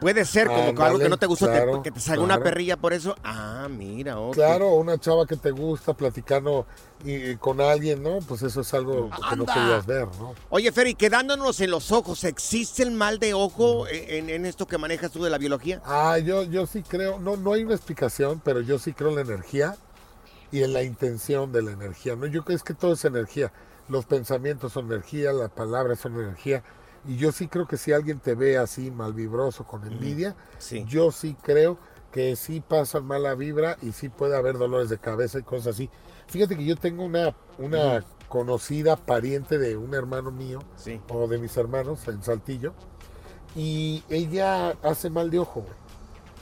puede 0.00 0.24
ser 0.24 0.46
como 0.46 0.74
que 0.74 0.82
algo 0.82 0.98
que 0.98 1.08
no 1.08 1.16
te 1.16 1.26
gustó, 1.26 1.46
te- 1.46 1.52
claro, 1.52 1.82
que 1.82 1.90
te 1.90 2.00
salga 2.00 2.22
una 2.22 2.38
perrilla 2.38 2.76
por 2.76 2.92
eso. 2.92 3.16
Ah, 3.24 3.68
mira, 3.68 4.18
ok. 4.18 4.34
Claro, 4.34 4.74
una 4.74 4.98
chava 4.98 5.26
que 5.26 5.36
te 5.36 5.50
gusta 5.50 5.92
platicando 5.94 6.66
y, 7.04 7.30
y 7.30 7.36
con 7.36 7.60
alguien, 7.60 8.02
¿no? 8.02 8.20
Pues 8.20 8.42
eso 8.42 8.60
es 8.60 8.72
algo 8.74 9.10
que 9.28 9.36
no 9.36 9.46
querías 9.46 9.86
ver, 9.86 10.06
¿no? 10.18 10.34
Oye, 10.50 10.70
Ferry, 10.72 10.94
quedándonos 10.94 11.60
en 11.60 11.70
los 11.70 11.90
ojos, 11.92 12.24
¿existe 12.24 12.82
el 12.82 12.92
mal 12.92 13.18
de 13.18 13.34
ojo 13.34 13.86
en, 13.88 14.30
en 14.30 14.46
esto 14.46 14.66
que 14.66 14.78
manejas 14.78 15.10
tú 15.10 15.22
de 15.22 15.30
la 15.30 15.38
biología? 15.38 15.82
Ah, 15.84 16.18
yo, 16.18 16.44
yo 16.44 16.66
sí 16.66 16.82
creo, 16.82 17.18
no, 17.18 17.36
no 17.36 17.52
hay 17.52 17.64
una 17.64 17.74
explicación, 17.74 18.40
pero 18.44 18.60
yo 18.60 18.78
sí 18.78 18.92
creo 18.92 19.10
en 19.10 19.16
la 19.16 19.20
energía 19.22 19.76
y 20.52 20.62
en 20.62 20.72
la 20.72 20.82
intención 20.82 21.52
de 21.52 21.62
la 21.62 21.72
energía. 21.72 22.16
¿no? 22.16 22.26
Yo 22.26 22.44
creo 22.44 22.56
es 22.56 22.62
que 22.62 22.74
todo 22.74 22.92
es 22.92 23.04
energía. 23.04 23.52
Los 23.88 24.04
pensamientos 24.06 24.72
son 24.72 24.86
energía, 24.86 25.32
las 25.32 25.50
palabras 25.50 26.00
son 26.00 26.14
energía. 26.14 26.62
Y 27.08 27.16
yo 27.16 27.32
sí 27.32 27.48
creo 27.48 27.66
que 27.66 27.76
si 27.76 27.92
alguien 27.92 28.20
te 28.20 28.34
ve 28.34 28.58
así 28.58 28.90
malvibroso, 28.90 29.64
con 29.64 29.86
envidia, 29.86 30.36
Sí. 30.58 30.84
yo 30.86 31.10
sí 31.12 31.34
creo 31.42 31.78
que 32.12 32.36
sí 32.36 32.60
pasan 32.60 33.04
mala 33.06 33.34
vibra 33.34 33.76
y 33.82 33.92
sí 33.92 34.08
puede 34.08 34.36
haber 34.36 34.58
dolores 34.58 34.88
de 34.90 34.98
cabeza 34.98 35.38
y 35.38 35.42
cosas 35.42 35.68
así. 35.74 35.88
Fíjate 36.26 36.56
que 36.56 36.64
yo 36.64 36.76
tengo 36.76 37.04
una, 37.04 37.34
una 37.58 38.04
conocida 38.28 38.96
pariente 38.96 39.58
de 39.58 39.76
un 39.76 39.94
hermano 39.94 40.30
mío, 40.30 40.60
Sí. 40.76 41.00
o 41.08 41.26
de 41.26 41.38
mis 41.38 41.56
hermanos 41.56 42.06
en 42.08 42.22
Saltillo, 42.22 42.74
y 43.56 44.04
ella 44.08 44.70
hace 44.82 45.10
mal 45.10 45.30
de 45.30 45.38
ojo. 45.40 45.60
güey. 45.62 45.79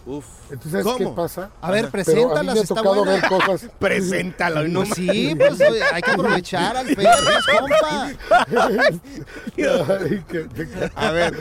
Uf. 0.06 0.24
Entonces, 0.50 0.70
¿sabes 0.70 0.84
¿Cómo? 0.86 0.98
qué 0.98 1.06
pasa? 1.16 1.50
A 1.60 1.70
ver, 1.70 1.90
Pero 1.90 2.00
a 2.00 2.04
mí 2.04 2.04
preséntalas, 2.04 2.54
me 2.54 2.60
ha 2.60 2.62
está 2.62 2.74
tocado 2.76 3.04
buena. 3.04 3.12
ver 3.12 3.28
cosas. 3.28 3.70
Preséntalo. 3.78 4.68
No, 4.68 4.80
Pues 4.84 4.94
sí, 4.94 5.34
pues 5.36 5.60
oye, 5.60 5.82
hay 5.92 6.02
que 6.02 6.10
aprovechar 6.10 6.76
al 6.76 6.88
es 6.88 6.96
compa. 6.96 8.10
A 10.94 11.10
ver, 11.10 11.34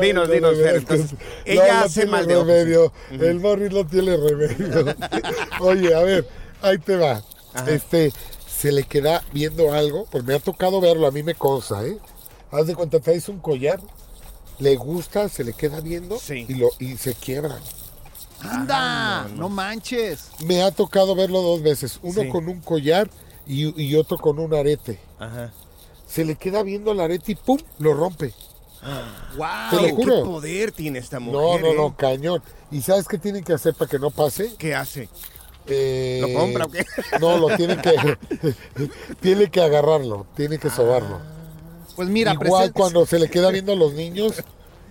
dinos, 0.00 0.28
no 0.28 0.34
dinos, 0.34 0.56
Fer. 0.56 0.76
Entonces, 0.76 1.14
ella 1.44 1.78
no 1.80 1.84
hace 1.84 2.06
mal 2.06 2.26
de 2.26 2.34
remedio. 2.36 2.92
El 3.10 3.40
Morris 3.40 3.72
no 3.72 3.86
tiene 3.86 4.16
remedio. 4.16 4.94
Oye, 5.60 5.94
a 5.94 6.00
ver, 6.02 6.28
ahí 6.62 6.78
te 6.78 6.96
va. 6.96 7.22
Este, 7.66 8.12
se 8.46 8.72
le 8.72 8.82
queda 8.84 9.22
viendo 9.32 9.72
algo, 9.72 10.06
pues 10.10 10.24
me 10.24 10.34
ha 10.34 10.38
tocado 10.38 10.80
verlo, 10.80 11.06
a 11.06 11.10
mí 11.10 11.22
me 11.22 11.34
consta, 11.34 11.84
¿eh? 11.86 11.96
Haz 12.50 12.66
de 12.66 12.74
cuenta, 12.74 13.00
traes 13.00 13.28
un 13.28 13.38
collar, 13.38 13.80
le 14.58 14.76
gusta, 14.76 15.28
se 15.28 15.44
le 15.44 15.52
queda 15.52 15.80
viendo 15.80 16.18
Sí. 16.18 16.46
y, 16.48 16.54
lo, 16.54 16.70
y 16.78 16.96
se 16.96 17.14
quiebran. 17.14 17.60
Anda, 18.42 19.28
no 19.34 19.48
manches. 19.48 20.30
Me 20.44 20.62
ha 20.62 20.70
tocado 20.70 21.14
verlo 21.14 21.40
dos 21.42 21.62
veces, 21.62 21.98
uno 22.02 22.22
Sí. 22.22 22.28
con 22.28 22.48
un 22.48 22.60
collar 22.60 23.08
y, 23.46 23.80
y 23.82 23.94
otro 23.96 24.18
con 24.18 24.38
un 24.38 24.54
arete. 24.54 24.98
Ajá. 25.18 25.52
Se 26.06 26.24
le 26.24 26.36
queda 26.36 26.62
viendo 26.62 26.92
el 26.92 27.00
arete 27.00 27.32
y 27.32 27.34
¡pum! 27.34 27.58
lo 27.78 27.94
rompe. 27.94 28.32
Wow, 29.36 29.46
Te 29.70 29.76
lo 29.76 29.82
qué 29.82 29.92
juro. 29.92 30.24
poder 30.24 30.70
tiene 30.70 30.98
esta 31.00 31.18
No, 31.18 31.32
mujer. 31.32 31.60
no, 31.62 31.68
¿eh? 31.68 31.74
no, 31.76 31.96
cañón. 31.96 32.42
¿Y 32.70 32.82
sabes 32.82 33.08
qué 33.08 33.18
tienen 33.18 33.42
que 33.42 33.52
hacer 33.54 33.74
para 33.74 33.90
que 33.90 33.98
no 33.98 34.10
pase? 34.10 34.54
¿Qué 34.58 34.74
hace? 34.74 35.08
Eh, 35.66 36.18
¿Lo 36.22 36.32
compra 36.38 36.66
o 36.66 36.68
qué? 36.68 36.84
No, 37.20 37.38
lo 37.38 37.56
tiene 37.56 37.76
que 37.80 38.16
tiene 39.20 39.50
que 39.50 39.60
agarrarlo, 39.60 40.26
tiene 40.36 40.58
que 40.58 40.70
sobarlo. 40.70 41.18
Pues 41.96 42.08
mira, 42.08 42.34
Igual 42.34 42.72
cuando 42.72 43.06
se 43.06 43.18
le 43.18 43.28
queda 43.28 43.50
viendo 43.50 43.72
a 43.72 43.76
los 43.76 43.94
niños, 43.94 44.44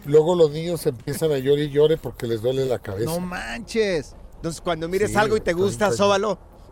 luego 0.06 0.36
los 0.36 0.52
niños 0.52 0.86
empiezan 0.86 1.32
a 1.32 1.38
llorar 1.38 1.60
y 1.60 1.70
llore 1.70 1.98
porque 1.98 2.28
les 2.28 2.42
duele 2.42 2.66
la 2.66 2.80
cabeza. 2.80 3.12
No 3.12 3.20
manches. 3.20 4.16
Entonces, 4.38 4.60
cuando 4.60 4.88
mires 4.90 5.12
Sí, 5.12 5.18
algo 5.18 5.38
y 5.38 5.42
te 5.42 5.54
gusta, 5.54 5.90
bien. 5.90 5.98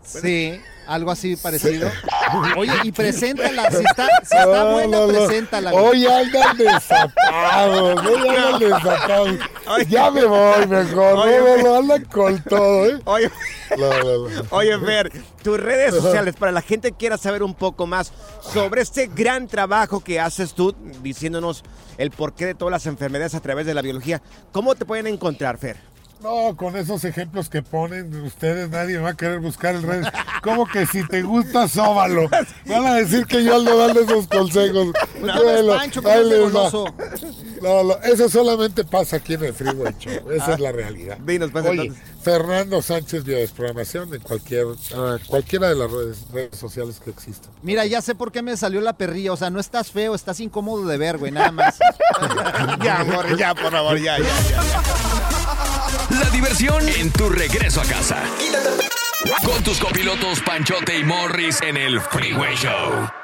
Sí, 0.04 0.60
algo 0.86 1.10
así 1.10 1.36
parecido. 1.36 1.90
Oye, 2.56 2.72
y 2.84 2.92
preséntala, 2.92 3.70
si 3.70 3.76
está, 3.84 4.06
si 4.22 4.36
está 4.36 4.64
No, 4.64 4.72
buena, 4.72 4.96
no, 4.98 5.06
no. 5.06 5.12
preséntala. 5.26 5.72
Hoy 5.72 6.06
andan 6.06 6.56
desatados, 6.56 8.06
hoy 8.06 8.28
andan 8.28 8.58
desatados. 8.60 9.28
Oye. 9.68 9.86
Ya 9.88 10.10
me 10.10 10.24
voy 10.24 10.66
mejor, 10.66 11.14
Oye, 11.26 11.38
no, 11.38 11.62
no, 11.62 11.76
andan 11.78 12.04
con 12.04 12.42
todo, 12.44 12.86
¿eh? 12.86 13.00
Oye, 13.04 13.30
oye, 14.50 14.78
Fer, 14.78 15.10
tus 15.42 15.58
redes 15.58 15.94
sociales 15.94 16.34
para 16.38 16.52
la 16.52 16.60
gente 16.62 16.90
que 16.92 16.96
quiera 16.98 17.18
saber 17.18 17.42
un 17.42 17.54
poco 17.54 17.86
más 17.86 18.12
sobre 18.52 18.82
este 18.82 19.06
gran 19.06 19.46
trabajo 19.48 20.00
que 20.02 20.20
haces 20.20 20.54
tú, 20.54 20.74
diciéndonos 21.02 21.64
el 21.98 22.10
porqué 22.10 22.46
de 22.46 22.54
todas 22.54 22.72
las 22.72 22.86
enfermedades 22.86 23.34
a 23.34 23.40
través 23.40 23.66
de 23.66 23.74
la 23.74 23.82
biología. 23.82 24.20
¿Cómo 24.52 24.74
te 24.74 24.84
pueden 24.84 25.06
encontrar, 25.06 25.58
Fer? 25.58 25.76
No, 26.24 26.56
con 26.56 26.74
esos 26.74 27.04
ejemplos 27.04 27.50
que 27.50 27.60
ponen 27.60 28.22
ustedes, 28.22 28.70
nadie 28.70 28.96
va 28.96 29.10
a 29.10 29.14
querer 29.14 29.40
buscar 29.40 29.74
el 29.74 29.82
redes. 29.82 30.06
¿Cómo 30.42 30.66
que 30.66 30.86
si 30.86 31.06
te 31.06 31.20
gusta, 31.20 31.68
sóbalo? 31.68 32.30
Van 32.64 32.86
a 32.86 32.94
decir 32.94 33.26
que 33.26 33.44
yo 33.44 33.56
ando 33.56 33.76
dando 33.76 34.00
esos 34.00 34.26
consejos. 34.26 34.88
No, 35.24 35.76
Pancho, 35.76 36.02
como. 36.02 36.92
No, 37.62 37.82
no, 37.82 37.96
eso 38.02 38.28
solamente 38.28 38.84
pasa 38.84 39.16
aquí 39.16 39.34
en 39.34 39.44
el 39.44 39.54
Freeway 39.54 39.94
Show. 39.98 40.30
Esa 40.30 40.54
es 40.54 40.60
la 40.60 40.70
realidad. 40.70 41.16
Dinos, 41.18 41.50
Oye. 41.54 41.92
Fernando 42.22 42.82
Sánchez 42.82 43.24
Biodesprogramación 43.24 44.12
en 44.12 44.20
cualquier, 44.20 44.66
ah, 44.94 45.16
cualquiera 45.26 45.68
de 45.70 45.76
las 45.76 45.90
redes, 45.90 46.26
redes 46.30 46.58
sociales 46.58 47.00
que 47.02 47.10
existan. 47.10 47.50
Mira, 47.62 47.86
ya 47.86 48.02
sé 48.02 48.14
por 48.14 48.32
qué 48.32 48.42
me 48.42 48.54
salió 48.58 48.82
la 48.82 48.92
perrilla. 48.94 49.32
O 49.32 49.36
sea, 49.36 49.48
no 49.48 49.60
estás 49.60 49.90
feo, 49.90 50.14
estás 50.14 50.40
incómodo 50.40 50.86
de 50.86 50.98
ver, 50.98 51.16
güey, 51.16 51.32
nada 51.32 51.50
más. 51.50 51.78
ya, 52.84 53.00
amor, 53.00 53.38
ya, 53.38 53.54
por 53.54 53.70
favor, 53.70 53.98
ya, 53.98 54.18
ya. 54.18 54.82
La 56.20 56.30
diversión 56.30 56.88
en 56.88 57.10
tu 57.10 57.28
regreso 57.28 57.80
a 57.80 57.84
casa. 57.84 58.22
Con 59.44 59.64
tus 59.64 59.80
copilotos 59.80 60.40
Panchote 60.40 60.96
y 60.98 61.04
Morris 61.04 61.60
en 61.62 61.76
el 61.76 62.00
Freeway 62.00 62.54
Show. 62.54 63.23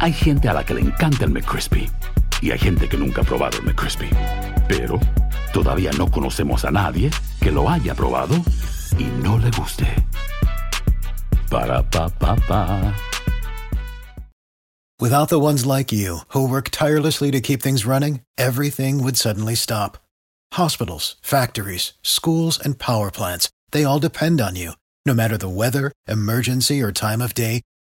Hay 0.00 0.12
gente 0.12 0.48
a 0.48 0.52
la 0.52 0.64
que 0.64 0.74
le 0.74 0.80
encanta 0.80 1.24
el 1.24 1.30
McCrispy 1.30 1.90
y 2.40 2.52
hay 2.52 2.58
gente 2.58 2.88
que 2.88 2.96
nunca 2.96 3.22
ha 3.22 3.24
probado 3.24 3.58
el 3.58 3.64
McCrispy. 3.64 4.08
Pero 4.68 5.00
todavía 5.52 5.90
no 5.98 6.08
conocemos 6.08 6.64
a 6.64 6.70
nadie 6.70 7.10
que 7.40 7.50
lo 7.50 7.68
haya 7.68 7.94
probado 7.94 8.36
y 8.96 9.04
no 9.22 9.38
le 9.38 9.50
guste. 9.50 9.86
Para 11.50 11.82
pa 11.82 12.08
pa 12.08 12.36
pa. 12.36 12.94
Without 15.00 15.28
the 15.28 15.38
ones 15.38 15.64
like 15.64 15.92
you, 15.92 16.20
who 16.28 16.48
work 16.48 16.70
tirelessly 16.70 17.30
to 17.30 17.40
keep 17.40 17.62
things 17.62 17.86
running, 17.86 18.20
everything 18.36 19.02
would 19.02 19.16
suddenly 19.16 19.54
stop. 19.54 19.98
Hospitals, 20.54 21.16
factories, 21.22 21.92
schools, 22.02 22.58
and 22.58 22.78
power 22.78 23.10
plants, 23.10 23.48
they 23.70 23.84
all 23.84 24.00
depend 24.00 24.40
on 24.40 24.56
you. 24.56 24.72
No 25.06 25.14
matter 25.14 25.36
the 25.36 25.48
weather, 25.48 25.92
emergency, 26.08 26.82
or 26.82 26.92
time 26.92 27.22
of 27.22 27.32
day, 27.32 27.62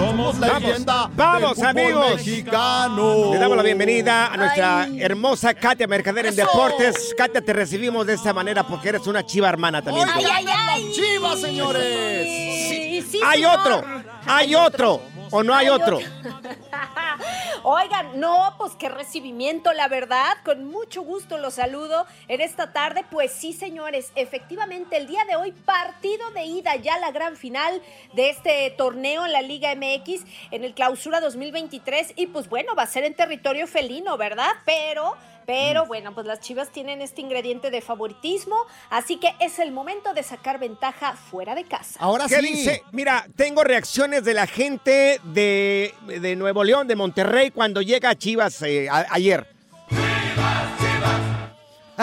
Somos 0.00 0.38
leyenda 0.38 1.10
Vamos, 1.14 1.58
del 1.58 1.66
amigos. 1.66 2.16
mexicano. 2.16 3.32
Le 3.34 3.38
damos 3.38 3.54
la 3.54 3.62
bienvenida 3.62 4.32
a 4.32 4.36
nuestra 4.38 4.80
Ay. 4.84 5.02
hermosa 5.02 5.52
Katia 5.52 5.86
Mercader 5.86 6.24
en 6.24 6.32
¡Eso! 6.32 6.40
Deportes. 6.46 7.14
Katia, 7.18 7.42
te 7.42 7.52
recibimos 7.52 8.06
de 8.06 8.14
esta 8.14 8.32
manera 8.32 8.66
porque 8.66 8.88
eres 8.88 9.06
una 9.06 9.26
chiva 9.26 9.50
hermana 9.50 9.82
también. 9.82 10.08
Ay, 10.08 10.24
ay, 10.32 10.46
ay. 10.48 10.92
Chivas, 10.92 11.38
señores. 11.42 12.26
Sí, 12.26 13.02
sí, 13.10 13.20
hay 13.22 13.40
señor. 13.42 13.58
otro, 13.60 13.84
hay 14.24 14.54
otro, 14.54 15.02
o 15.30 15.42
no 15.42 15.54
hay 15.54 15.68
otro. 15.68 15.98
Oigan, 17.62 18.18
no, 18.18 18.54
pues 18.58 18.72
qué 18.76 18.88
recibimiento, 18.88 19.72
la 19.72 19.88
verdad. 19.88 20.36
Con 20.44 20.64
mucho 20.64 21.02
gusto 21.02 21.38
los 21.38 21.54
saludo 21.54 22.06
en 22.28 22.40
esta 22.40 22.72
tarde. 22.72 23.04
Pues 23.10 23.32
sí, 23.32 23.52
señores, 23.52 24.12
efectivamente, 24.14 24.96
el 24.96 25.06
día 25.06 25.24
de 25.24 25.36
hoy, 25.36 25.52
partido 25.52 26.30
de 26.30 26.44
ida 26.44 26.76
ya 26.76 26.98
la 26.98 27.10
gran 27.10 27.36
final 27.36 27.82
de 28.14 28.30
este 28.30 28.70
torneo 28.76 29.26
en 29.26 29.32
la 29.32 29.42
Liga 29.42 29.74
MX 29.74 30.24
en 30.50 30.64
el 30.64 30.74
Clausura 30.74 31.20
2023. 31.20 32.14
Y 32.16 32.26
pues 32.28 32.48
bueno, 32.48 32.74
va 32.74 32.84
a 32.84 32.86
ser 32.86 33.04
en 33.04 33.14
territorio 33.14 33.66
felino, 33.66 34.16
¿verdad? 34.16 34.50
Pero. 34.64 35.16
Pero 35.52 35.84
bueno, 35.86 36.14
pues 36.14 36.26
las 36.28 36.38
chivas 36.38 36.68
tienen 36.70 37.02
este 37.02 37.20
ingrediente 37.22 37.72
de 37.72 37.80
favoritismo, 37.80 38.54
así 38.88 39.16
que 39.16 39.34
es 39.40 39.58
el 39.58 39.72
momento 39.72 40.14
de 40.14 40.22
sacar 40.22 40.60
ventaja 40.60 41.14
fuera 41.14 41.56
de 41.56 41.64
casa. 41.64 41.98
Ahora 41.98 42.26
¿Qué 42.28 42.36
sí. 42.36 42.42
dice? 42.54 42.84
Mira, 42.92 43.26
tengo 43.34 43.64
reacciones 43.64 44.22
de 44.22 44.34
la 44.34 44.46
gente 44.46 45.20
de, 45.24 45.92
de 46.06 46.36
Nuevo 46.36 46.62
León, 46.62 46.86
de 46.86 46.94
Monterrey, 46.94 47.50
cuando 47.50 47.82
llega 47.82 48.10
a 48.10 48.14
Chivas 48.14 48.62
eh, 48.62 48.88
a- 48.88 49.06
ayer. 49.10 49.44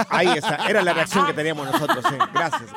Ahí 0.09 0.27
está, 0.27 0.67
era 0.69 0.81
la 0.83 0.93
reacción 0.93 1.25
que 1.25 1.33
teníamos 1.33 1.71
nosotros. 1.71 2.03
Gracias. 2.33 2.69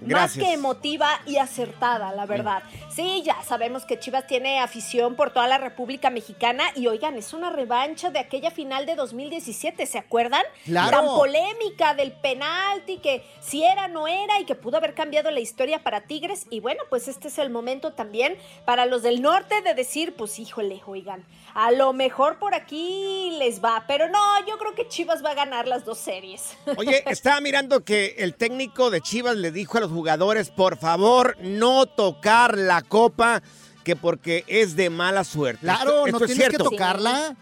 Gracias. 0.00 0.36
Más 0.36 0.46
que 0.46 0.54
emotiva 0.54 1.08
y 1.26 1.36
acertada, 1.36 2.12
la 2.12 2.26
verdad. 2.26 2.62
Sí, 2.94 3.22
ya 3.24 3.42
sabemos 3.42 3.84
que 3.84 3.98
Chivas 3.98 4.26
tiene 4.26 4.60
afición 4.60 5.16
por 5.16 5.30
toda 5.32 5.46
la 5.48 5.58
República 5.58 6.10
Mexicana 6.10 6.64
y 6.74 6.86
oigan, 6.86 7.16
es 7.16 7.32
una 7.32 7.50
revancha 7.50 8.10
de 8.10 8.18
aquella 8.18 8.50
final 8.50 8.86
de 8.86 8.94
2017, 8.94 9.86
¿se 9.86 9.98
acuerdan? 9.98 10.42
Claro. 10.64 10.90
Tan 10.90 11.06
polémica 11.06 11.94
del 11.94 12.12
penalti 12.12 12.98
que 12.98 13.24
si 13.40 13.64
era 13.64 13.88
no 13.88 14.08
era 14.08 14.40
y 14.40 14.44
que 14.44 14.54
pudo 14.54 14.76
haber 14.76 14.94
cambiado 14.94 15.30
la 15.30 15.40
historia 15.40 15.82
para 15.82 16.02
Tigres 16.02 16.46
y 16.50 16.60
bueno, 16.60 16.82
pues 16.88 17.08
este 17.08 17.28
es 17.28 17.38
el 17.38 17.50
momento 17.50 17.92
también 17.92 18.36
para 18.64 18.86
los 18.86 19.02
del 19.02 19.22
norte 19.22 19.60
de 19.62 19.74
decir, 19.74 20.14
pues 20.16 20.38
híjole, 20.38 20.80
oigan, 20.86 21.24
a 21.54 21.70
lo 21.70 21.92
mejor 21.92 22.38
por 22.38 22.54
aquí 22.54 23.36
les 23.38 23.62
va, 23.62 23.84
pero 23.86 24.08
no, 24.08 24.46
yo 24.46 24.58
creo 24.58 24.74
que 24.74 24.88
Chivas 24.88 25.24
va 25.24 25.30
a 25.30 25.34
ganar 25.34 25.66
las 25.66 25.84
dos 25.84 25.98
series. 25.98 26.56
Oye, 26.76 27.02
estaba 27.06 27.40
mirando 27.40 27.84
que 27.84 28.16
el 28.18 28.34
técnico 28.34 28.90
de 28.90 29.00
Chivas 29.00 29.36
le 29.36 29.50
dijo 29.50 29.78
a 29.78 29.80
los 29.80 29.85
jugadores, 29.90 30.50
por 30.50 30.76
favor, 30.78 31.36
no 31.42 31.86
tocar 31.86 32.56
la 32.58 32.82
copa, 32.82 33.42
que 33.84 33.96
porque 33.96 34.44
es 34.48 34.76
de 34.76 34.90
mala 34.90 35.24
suerte. 35.24 35.60
Claro, 35.62 35.90
Esto- 35.90 36.00
no 36.00 36.06
esto 36.06 36.24
es 36.24 36.26
tienes 36.30 36.44
que 36.44 36.50
cierto. 36.56 36.70
tocarla. 36.70 37.36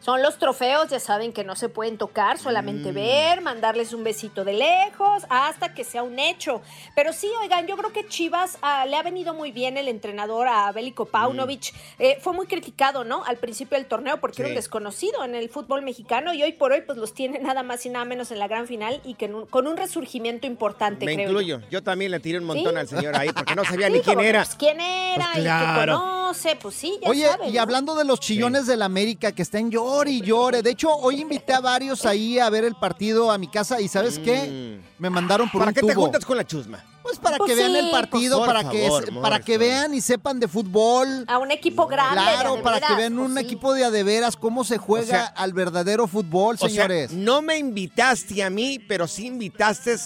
Son 0.00 0.22
los 0.22 0.38
trofeos, 0.38 0.88
ya 0.88 0.98
saben 0.98 1.32
que 1.32 1.44
no 1.44 1.54
se 1.56 1.68
pueden 1.68 1.98
tocar, 1.98 2.36
Mm. 2.36 2.40
solamente 2.40 2.90
ver, 2.92 3.42
mandarles 3.42 3.92
un 3.92 4.02
besito 4.02 4.44
de 4.44 4.54
lejos, 4.54 5.24
hasta 5.28 5.74
que 5.74 5.84
sea 5.84 6.02
un 6.02 6.18
hecho. 6.18 6.62
Pero 6.94 7.12
sí, 7.12 7.30
oigan, 7.42 7.66
yo 7.66 7.76
creo 7.76 7.92
que 7.92 8.08
Chivas 8.08 8.56
ah, 8.62 8.86
le 8.86 8.96
ha 8.96 9.02
venido 9.02 9.34
muy 9.34 9.52
bien 9.52 9.76
el 9.76 9.88
entrenador 9.88 10.48
a 10.48 10.72
Bélico 10.72 11.04
Paunovic. 11.04 11.74
Eh, 11.98 12.18
fue 12.22 12.32
muy 12.32 12.46
criticado, 12.46 13.04
¿no? 13.04 13.24
Al 13.24 13.36
principio 13.36 13.76
del 13.76 13.86
torneo 13.86 14.20
porque 14.20 14.36
Sí. 14.36 14.42
era 14.42 14.48
un 14.48 14.54
desconocido 14.54 15.22
en 15.24 15.34
el 15.34 15.50
fútbol 15.50 15.82
mexicano 15.82 16.32
y 16.32 16.42
hoy 16.42 16.52
por 16.52 16.72
hoy 16.72 16.80
pues 16.80 16.96
los 16.96 17.12
tiene 17.12 17.38
nada 17.38 17.62
más 17.62 17.84
y 17.84 17.90
nada 17.90 18.06
menos 18.06 18.30
en 18.30 18.38
la 18.38 18.48
gran 18.48 18.66
final 18.66 19.00
y 19.04 19.14
que 19.14 19.26
un- 19.26 19.44
con 19.46 19.66
un 19.66 19.76
resurgimiento 19.76 20.46
importante, 20.46 21.04
Me 21.04 21.14
creo 21.14 21.26
yo. 21.26 21.30
incluyo. 21.40 21.60
Yo 21.70 21.82
también 21.82 22.10
le 22.10 22.20
tiré 22.20 22.38
un 22.38 22.44
montón 22.44 22.72
Sí. 22.72 22.78
al 22.78 22.88
señor 22.88 23.16
ahí 23.16 23.30
porque 23.34 23.54
no 23.54 23.64
sabía 23.66 23.88
Sí, 23.88 23.92
ni 23.98 24.00
quién 24.00 24.14
como 24.14 24.20
que, 24.22 24.28
era. 24.30 24.44
pues, 24.44 24.54
¿Quién 24.56 24.80
era? 24.80 25.28
Pues 25.34 25.44
Y 25.44 25.48
que 25.48 25.80
conoce, 25.80 26.56
pues 26.56 26.74
sí, 26.74 26.98
ya 27.02 27.08
Oye, 27.10 27.26
saben, 27.26 27.48
y 27.50 27.52
¿no? 27.52 27.60
hablando 27.62 27.94
de 27.94 28.04
los 28.04 28.18
chillones 28.20 28.66
del 28.66 28.82
América 28.82 29.32
que 29.32 29.42
estén 29.42 29.70
llore 29.90 30.10
y 30.10 30.20
llore. 30.20 30.62
De 30.62 30.70
hecho, 30.70 30.94
hoy 30.94 31.20
invité 31.20 31.52
a 31.52 31.60
varios 31.60 32.06
ahí 32.06 32.38
a 32.38 32.48
ver 32.50 32.64
el 32.64 32.74
partido 32.74 33.30
a 33.30 33.38
mi 33.38 33.48
casa 33.48 33.80
y 33.80 33.88
¿sabes 33.88 34.18
qué? 34.18 34.80
Me 34.98 35.10
mandaron 35.10 35.50
por 35.50 35.60
Mm. 35.60 35.64
¿Para 35.64 35.70
un 35.70 35.74
qué 35.74 35.80
te 35.82 35.94
juntas 35.94 36.24
con 36.24 36.36
la 36.36 36.46
chusma? 36.46 36.84
Pues 37.02 37.18
para 37.18 37.38
Pues 37.38 37.50
que 37.50 37.56
vean 37.56 37.74
el 37.74 37.90
partido, 37.90 38.38
pues, 38.38 38.46
para 38.46 38.70
que 38.70 38.86
favor, 38.86 39.20
para 39.22 39.40
que 39.40 39.58
vean 39.58 39.94
y 39.94 40.00
sepan 40.00 40.38
de 40.38 40.46
fútbol. 40.48 41.24
A 41.26 41.38
un 41.38 41.50
equipo 41.50 41.86
grande. 41.86 42.14
Claro, 42.20 42.56
de 42.56 42.62
para 42.62 42.80
que 42.80 42.94
vean 42.94 43.16
pues 43.16 43.28
un 43.30 43.34
sí. 43.36 43.40
equipo 43.40 43.72
de 43.72 43.84
a 43.84 43.90
de 43.90 44.02
veras 44.04 44.36
cómo 44.36 44.64
se 44.64 44.78
juega 44.78 45.04
O 45.04 45.08
sea, 45.08 45.24
al 45.26 45.52
verdadero 45.52 46.06
fútbol, 46.06 46.54
O 46.54 46.58
sea, 46.58 46.68
señores. 46.68 47.12
no 47.12 47.42
me 47.42 47.56
invitaste 47.58 48.42
a 48.42 48.50
mí, 48.50 48.78
pero 48.86 49.08
sí 49.08 49.26
invitaste 49.26 49.96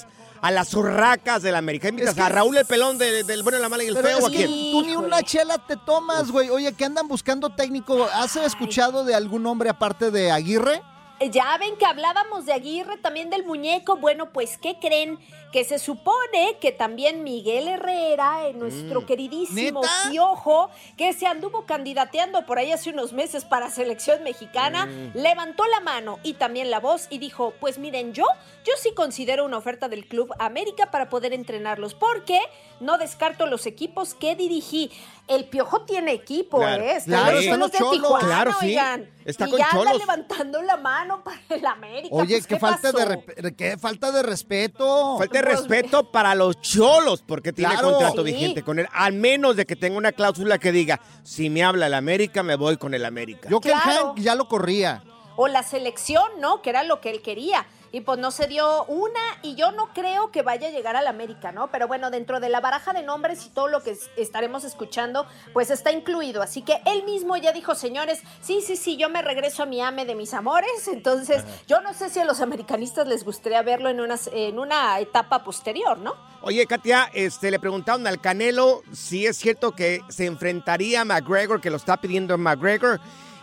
a 0.45 0.51
las 0.51 0.69
zurracas 0.69 1.41
del 1.43 1.55
América. 1.55 1.89
Invitas 1.89 2.11
Es 2.11 2.17
que- 2.17 2.21
a 2.23 2.29
Raúl 2.29 2.55
el 2.59 2.67
pelón 2.67 2.99
de- 2.99 3.25
del 3.25 3.43
bueno, 3.43 3.59
la 3.61 3.71
mala 3.71 3.83
y 3.83 3.87
el 3.87 3.97
feo. 3.97 4.19
es 4.19 4.25
¿o 4.25 4.27
a 4.27 4.31
quién? 4.31 4.47
tú 4.51 4.83
ni 4.83 4.95
una 4.95 5.23
chela 5.23 5.57
te 5.57 5.75
tomas, 5.79 6.31
güey. 6.31 6.51
Oye, 6.51 6.71
que 6.75 6.85
andan 6.85 7.09
buscando 7.09 7.49
técnico. 7.49 8.07
¿Has 8.13 8.37
escuchado 8.37 9.05
de 9.05 9.15
algún 9.15 9.47
hombre 9.47 9.71
aparte 9.71 10.11
de 10.11 10.31
Aguirre? 10.31 10.83
Ya 11.31 11.57
ven 11.59 11.77
que 11.79 11.87
hablábamos 11.87 12.45
de 12.45 12.53
Aguirre, 12.53 12.99
también 12.99 13.31
del 13.31 13.47
muñeco. 13.47 13.97
Bueno, 13.97 14.31
pues, 14.33 14.59
¿qué 14.59 14.77
creen? 14.79 15.19
Que 15.55 15.63
se 15.63 15.79
supone 15.79 16.59
que 16.61 16.73
también 16.73 17.23
Miguel 17.23 17.69
Herrera, 17.69 18.49
eh, 18.49 18.55
nuestro 18.55 19.03
Mm. 19.03 19.07
queridísimo 19.07 19.83
¿Neta? 19.83 20.11
Piojo, 20.11 20.69
que 20.97 21.13
se 21.13 21.29
anduvo 21.29 21.65
candidateando 21.65 22.45
por 22.45 22.59
ahí 22.59 22.73
hace 22.73 22.91
unos 22.91 23.13
meses 23.13 23.45
para 23.45 23.71
selección 23.71 24.25
mexicana, 24.25 24.87
Mm. 24.87 25.13
levantó 25.17 25.65
la 25.67 25.79
mano 25.79 26.19
y 26.25 26.35
también 26.35 26.73
la 26.73 26.81
voz 26.81 27.07
y 27.09 27.19
dijo, 27.19 27.55
pues 27.61 27.79
miren, 27.79 28.13
yo, 28.15 28.25
yo 28.65 28.73
sí 28.83 28.93
considero 28.97 29.45
una 29.45 29.59
oferta 29.59 29.89
del 29.89 30.09
Club 30.09 30.33
América 30.41 30.91
para 30.91 31.09
poder 31.09 31.33
entrenarlos, 31.33 31.95
porque 31.95 32.41
no 32.81 32.99
descarto 32.99 33.47
los 33.47 33.67
equipos 33.67 34.15
que 34.15 34.35
dirigí. 34.35 34.91
El 35.29 35.45
Piojo 35.47 35.83
tiene 35.83 36.13
equipo, 36.13 36.59
Claro, 36.59 36.83
¿eh? 36.83 36.97
Está 36.97 37.11
claro, 37.23 37.39
están 37.39 37.61
los 37.61 37.71
de. 37.73 37.79
Tijuana, 37.79 38.27
Claro, 38.27 38.51
sí. 38.61 38.67
oigan. 38.67 39.11
Está 39.25 39.47
y 39.47 39.51
con 39.53 39.59
ya 39.59 39.69
anda 39.71 39.85
Cholos. 39.85 39.99
levantando 39.99 40.61
la 40.63 40.77
mano. 40.77 41.23
para 41.25 41.41
el 41.49 41.65
América. 41.65 42.15
Oye, 42.15 42.35
pues, 42.35 42.47
qué, 42.47 42.55
¿qué 42.57 42.61
falta 42.61 42.93
de, 42.93 43.55
qué 43.57 43.79
falta 43.79 44.13
de 44.13 44.23
respeto. 44.23 45.17
Falta 45.17 45.33
de 45.39 45.43
respeto 45.45 46.11
para 46.11 46.35
los 46.35 46.61
cholos, 46.61 47.23
porque 47.27 47.53
tiene 47.53 47.73
Claro. 47.75 47.91
contrato 47.93 48.25
Sí. 48.25 48.33
vigente 48.33 48.63
con 48.63 48.79
él. 48.79 48.89
Al 48.93 49.13
menos 49.13 49.57
de 49.57 49.67
que 49.67 49.77
tenga 49.77 49.97
una 49.99 50.13
cláusula 50.13 50.59
que 50.59 50.73
diga, 50.73 51.01
si 51.23 51.51
me 51.51 51.63
habla 51.63 51.87
el 51.87 51.95
América, 51.95 52.43
me 52.43 52.57
voy 52.57 52.77
con 52.77 52.95
el 52.95 53.05
América. 53.05 53.49
Yo 53.51 53.61
que 53.61 53.71
el 53.73 53.81
Claro. 53.81 54.09
Hank 54.09 54.19
ya 54.21 54.35
lo 54.35 54.49
corría. 54.49 55.03
O 55.37 55.49
la 55.49 55.63
selección, 55.63 56.25
¿no? 56.41 56.63
Que 56.63 56.71
era 56.71 56.83
lo 56.85 57.01
que 57.01 57.11
él 57.11 57.21
quería. 57.23 57.67
Y 57.95 58.01
pues 58.01 58.19
no 58.19 58.33
se 58.33 58.49
dio 58.49 58.85
una, 58.87 59.21
y 59.43 59.55
yo 59.55 59.71
no 59.71 59.93
creo 59.95 60.33
que 60.33 60.43
vaya 60.43 60.67
a 60.67 60.71
llegar 60.73 60.97
al 60.97 61.07
América, 61.07 61.53
¿no? 61.53 61.69
Pero 61.69 61.87
bueno, 61.87 62.11
dentro 62.11 62.41
de 62.41 62.49
la 62.49 62.59
baraja 62.59 62.93
de 62.93 63.05
nombres 63.05 63.47
y 63.47 63.51
todo 63.51 63.69
lo 63.69 63.85
que 63.85 63.93
es- 63.93 64.11
estaremos 64.17 64.65
escuchando, 64.65 65.27
pues 65.53 65.71
está 65.71 65.93
incluido. 65.93 66.43
Así 66.43 66.63
que 66.63 66.81
él 66.87 67.05
mismo 67.05 67.37
ya 67.37 67.53
dijo, 67.53 67.77
señores, 67.77 68.21
sí, 68.41 68.63
sí, 68.67 68.75
sí, 68.77 68.97
yo 68.97 69.09
me 69.11 69.23
regreso 69.23 69.63
a 69.63 69.67
mi 69.67 69.81
ame 69.81 70.07
de 70.07 70.17
mis 70.17 70.35
amores. 70.35 70.89
Entonces, 70.93 71.45
yo 71.69 71.81
no 71.83 71.95
sé 71.95 72.11
si 72.11 72.19
a 72.19 72.25
los 72.25 72.41
americanistas 72.41 73.07
les 73.07 73.25
gustaría 73.25 73.63
verlo 73.63 73.89
en 73.89 74.01
una, 74.01 74.17
en 74.33 74.59
una 74.59 74.99
etapa 74.99 75.45
posterior, 75.45 75.97
¿no? 75.99 76.17
Oye, 76.43 76.67
Katia, 76.67 77.09
este, 77.15 77.53
le 77.53 77.61
preguntaron 77.61 78.05
al 78.09 78.21
Canelo 78.21 78.83
si 78.93 79.25
es 79.25 79.37
cierto 79.37 79.71
que 79.71 80.01
se 80.09 80.27
enfrentaría 80.27 81.03
a 81.03 81.05
McGregor, 81.05 81.61
que 81.61 81.71
lo 81.71 81.77
está 81.77 81.97
pidiendo 81.99 82.37
McGregor. 82.37 83.01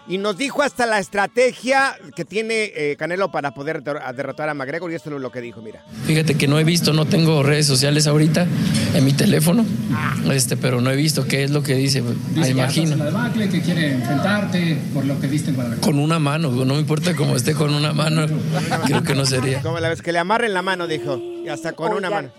Y 0.08 0.18
nos 0.18 0.38
dijo 0.38 0.64
hasta 0.64 0.86
la 0.86 1.00
estrategia 1.00 1.96
que 2.16 2.26
tiene 2.26 2.72
eh, 2.76 2.96
Canelo 2.98 3.32
para 3.32 3.54
poder 3.54 3.84
derrotar 3.84 4.50
a 4.50 4.54
McGregor. 4.54 4.92
Y 4.92 4.96
esto 4.96 5.16
es 5.16 5.22
lo 5.22 5.32
que 5.32 5.42
dijo, 5.42 5.62
mira. 5.62 5.84
Fíjate 6.06 6.36
que 6.36 6.48
no 6.48 6.60
he 6.60 6.64
visto, 6.64 6.92
no 6.92 7.06
tengo 7.06 7.44
redes 7.44 7.68
sociales 7.68 8.08
ahorita 8.08 8.48
en 8.96 9.06
mi 9.06 9.14
teléfono, 9.14 9.66
este, 10.32 10.58
pero 10.58 10.82
no 10.82 10.90
he 10.92 10.96
visto 10.96 11.26
qué 11.26 11.44
es 11.44 11.52
lo 11.52 11.64
que 11.64 11.76
dice, 11.76 12.02
me 12.02 12.14
Dice 12.34 12.52
imagino. 12.52 12.96
la 12.96 13.06
debacle, 13.06 13.50
que 13.50 13.62
quiere 13.62 13.94
enfrentarte 13.94 14.78
por 14.94 15.06
lo 15.06 15.20
que 15.20 15.28
viste 15.28 15.52
en. 15.52 15.76
Con 15.78 16.00
una 16.00 16.20
mano, 16.20 16.52
no 16.52 16.74
me 16.74 16.80
importa 16.80 17.16
cómo 17.16 17.36
esté 17.36 17.54
con 17.54 17.74
una 17.74 17.94
mano, 17.94 18.26
creo 18.86 19.04
que 19.04 19.16
no 19.16 19.26
sería. 19.26 19.62
Como 19.62 19.80
la 19.80 19.90
vez 19.90 20.02
que 20.02 20.12
le 20.12 20.20
amarren 20.20 20.54
la 20.54 20.62
mano, 20.62 20.88
dijo. 20.88 21.18
Y 21.44 21.48
hasta 21.48 21.74
con 21.74 21.94
una 21.94 22.10
mano. 22.10 22.30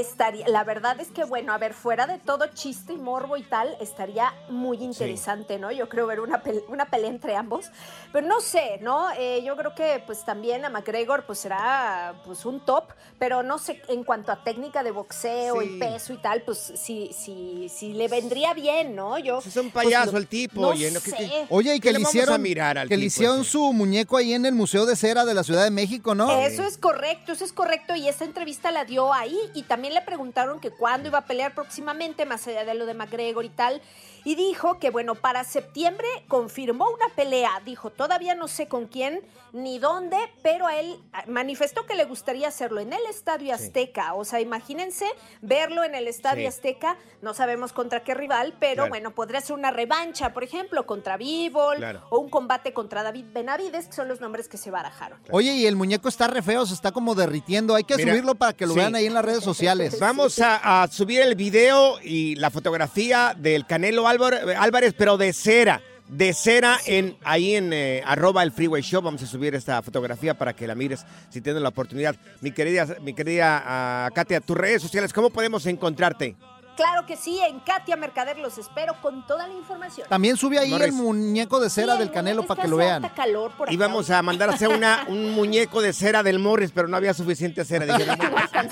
Estaría, 0.00 0.48
la 0.48 0.64
verdad 0.64 0.98
es 1.00 1.08
que, 1.08 1.24
bueno, 1.24 1.52
a 1.52 1.58
ver, 1.58 1.74
fuera 1.74 2.06
de 2.06 2.18
todo 2.18 2.46
chiste 2.54 2.94
y 2.94 2.96
morbo 2.96 3.36
y 3.36 3.42
tal, 3.42 3.76
estaría 3.78 4.32
muy 4.48 4.78
interesante, 4.82 5.58
¿no? 5.58 5.70
Yo 5.70 5.88
creo 5.90 6.06
ver 6.06 6.20
una, 6.20 6.42
pel- 6.42 6.64
una 6.68 6.86
pelea 6.86 7.10
entre 7.10 7.36
ambos. 7.36 7.66
Pero 8.10 8.26
no 8.26 8.40
sé, 8.40 8.78
¿no? 8.80 9.10
Eh, 9.18 9.42
yo 9.44 9.54
creo 9.54 9.74
que, 9.74 10.02
pues 10.06 10.24
también 10.24 10.64
a 10.64 10.70
McGregor, 10.70 11.26
pues 11.26 11.40
será 11.40 12.14
pues 12.24 12.46
un 12.46 12.60
top, 12.64 12.84
pero 13.18 13.42
no 13.42 13.58
sé, 13.58 13.82
en 13.88 14.02
cuanto 14.02 14.32
a 14.32 14.42
técnica 14.42 14.82
de 14.82 14.92
boxeo 14.92 15.60
Sí. 15.60 15.66
y 15.74 15.78
peso 15.78 16.14
y 16.14 16.16
tal, 16.16 16.40
pues 16.42 16.72
sí, 16.74 17.10
sí, 17.14 17.68
sí 17.68 17.92
le 17.92 18.08
vendría 18.08 18.54
bien, 18.54 18.96
¿no? 18.96 19.18
Yo. 19.18 19.40
Es 19.40 19.54
un 19.58 19.70
pues, 19.70 19.84
payaso 19.84 20.12
lo- 20.12 20.18
el 20.18 20.26
tipo, 20.26 20.60
No. 20.62 20.72
¿Qué- 20.72 20.90
sé. 20.90 21.16
qué- 21.16 21.46
Oye, 21.50 21.74
y 21.74 21.80
¿Qué 21.80 21.88
que 21.88 21.92
le 21.98 22.00
hicieron, 22.00 22.34
a 22.34 22.38
mirar 22.38 22.78
al 22.78 22.88
que 22.88 22.96
le 22.96 23.04
hicieron 23.04 23.44
su 23.44 23.72
muñeco 23.74 24.16
ahí 24.16 24.32
en 24.32 24.46
el 24.46 24.54
Museo 24.54 24.86
de 24.86 24.96
Cera 24.96 25.26
de 25.26 25.34
la 25.34 25.44
Ciudad 25.44 25.64
de 25.64 25.70
México, 25.70 26.14
¿no? 26.14 26.30
Eso 26.40 26.62
es 26.64 26.78
correcto, 26.78 27.32
eso 27.32 27.44
es 27.44 27.52
correcto. 27.52 27.94
Y 27.94 28.08
esta 28.08 28.24
entrevista 28.24 28.70
la 28.70 28.86
dio 28.86 29.12
ahí 29.12 29.36
y 29.54 29.64
también 29.64 29.81
le 29.90 30.00
preguntaron 30.02 30.60
que 30.60 30.70
cuándo 30.70 31.08
iba 31.08 31.18
a 31.18 31.24
pelear 31.26 31.54
próximamente, 31.54 32.26
más 32.26 32.46
allá 32.46 32.64
de 32.64 32.74
lo 32.74 32.86
de 32.86 32.94
McGregor 32.94 33.44
y 33.44 33.50
tal. 33.50 33.80
Y 34.24 34.36
dijo 34.36 34.78
que, 34.78 34.90
bueno, 34.90 35.16
para 35.16 35.42
septiembre 35.42 36.06
confirmó 36.28 36.86
una 36.90 37.08
pelea. 37.14 37.60
Dijo, 37.64 37.90
todavía 37.90 38.34
no 38.36 38.46
sé 38.46 38.68
con 38.68 38.86
quién 38.86 39.20
ni 39.52 39.78
dónde, 39.80 40.16
pero 40.42 40.66
a 40.68 40.76
él 40.78 40.96
ah, 41.12 41.24
manifestó 41.26 41.84
que 41.86 41.94
le 41.96 42.04
gustaría 42.04 42.46
hacerlo 42.48 42.80
en 42.80 42.92
el 42.92 43.00
Estadio 43.10 43.52
Azteca. 43.52 44.14
O 44.14 44.24
sea, 44.24 44.40
imagínense 44.40 45.06
verlo 45.42 45.82
en 45.84 45.94
el 45.96 46.06
Estadio 46.06 46.42
Sí. 46.42 46.46
Azteca. 46.46 46.96
No 47.20 47.34
sabemos 47.34 47.72
contra 47.72 48.02
qué 48.04 48.14
rival, 48.14 48.54
pero 48.60 48.74
Claro. 48.84 48.88
bueno, 48.90 49.10
podría 49.10 49.40
ser 49.40 49.56
una 49.56 49.70
revancha, 49.72 50.32
por 50.32 50.44
ejemplo, 50.44 50.86
contra 50.86 51.16
Bivol 51.16 51.76
Claro. 51.78 52.02
o 52.10 52.18
un 52.18 52.30
combate 52.30 52.72
contra 52.72 53.02
David 53.02 53.26
Benavides, 53.32 53.86
que 53.88 53.92
son 53.92 54.06
los 54.08 54.20
nombres 54.20 54.48
que 54.48 54.56
se 54.56 54.70
barajaron. 54.70 55.18
Oye, 55.30 55.52
y 55.52 55.66
el 55.66 55.74
muñeco 55.76 56.08
está 56.08 56.28
re 56.28 56.42
feo, 56.42 56.64
se 56.64 56.74
está 56.74 56.92
como 56.92 57.14
derritiendo. 57.16 57.74
Hay 57.74 57.84
que 57.84 57.96
Mira, 57.96 58.12
subirlo 58.12 58.36
para 58.36 58.52
que 58.52 58.66
lo 58.66 58.72
sí. 58.74 58.78
vean 58.78 58.94
ahí 58.94 59.06
en 59.06 59.14
las 59.14 59.24
redes 59.24 59.42
sociales. 59.44 59.71
Vamos 60.00 60.38
a, 60.42 60.88
subir 60.90 61.20
el 61.20 61.34
video 61.34 61.98
y 62.02 62.34
la 62.36 62.50
fotografía 62.50 63.34
del 63.38 63.66
Canelo 63.66 64.06
Álvar- 64.06 64.54
Álvarez, 64.58 64.94
pero 64.96 65.16
de 65.16 65.32
cera. 65.32 65.80
De 66.08 66.34
cera 66.34 66.78
en 66.86 67.16
ahí 67.24 67.54
en 67.54 67.72
eh, 67.72 68.02
arroba 68.04 68.42
el 68.42 68.52
Freeway 68.52 68.82
Show. 68.82 69.00
Vamos 69.00 69.22
a 69.22 69.26
subir 69.26 69.54
esta 69.54 69.80
fotografía 69.82 70.34
para 70.34 70.52
que 70.52 70.66
la 70.66 70.74
mires 70.74 71.06
si 71.30 71.40
tienes 71.40 71.62
la 71.62 71.70
oportunidad. 71.70 72.16
Mi 72.42 72.52
querida, 72.52 72.96
mi 73.00 73.14
querida 73.14 73.62
ah, 73.64 74.10
Katia, 74.14 74.40
tus 74.40 74.56
redes 74.56 74.82
sociales, 74.82 75.12
¿cómo 75.12 75.30
podemos 75.30 75.64
encontrarte? 75.64 76.36
Claro 76.76 77.04
que 77.06 77.16
sí, 77.16 77.38
en 77.40 77.60
Katia 77.60 77.96
Mercader 77.96 78.38
los 78.38 78.56
espero 78.58 78.94
con 79.02 79.26
toda 79.26 79.46
la 79.46 79.54
información. 79.54 80.08
También 80.08 80.36
sube 80.36 80.58
ahí 80.58 80.70
Morris. 80.70 80.86
el 80.88 80.92
muñeco 80.94 81.60
de 81.60 81.68
cera 81.68 81.92
Sí, 81.92 81.98
del 81.98 82.08
el 82.08 82.14
Canelo 82.14 82.44
para 82.46 82.62
que 82.62 82.68
lo 82.68 82.76
vean. 82.76 83.02
calor 83.14 83.50
por 83.52 83.68
acá. 83.68 83.74
Íbamos 83.74 84.08
a 84.10 84.22
mandar 84.22 84.48
a 84.48 84.54
hacer 84.54 84.68
una, 84.68 85.04
un 85.08 85.30
muñeco 85.32 85.82
de 85.82 85.92
cera 85.92 86.22
del 86.22 86.38
Morris, 86.38 86.70
pero 86.74 86.88
no 86.88 86.96
había 86.96 87.12
suficiente 87.14 87.64
cera. 87.64 87.84
Dije, 87.84 88.06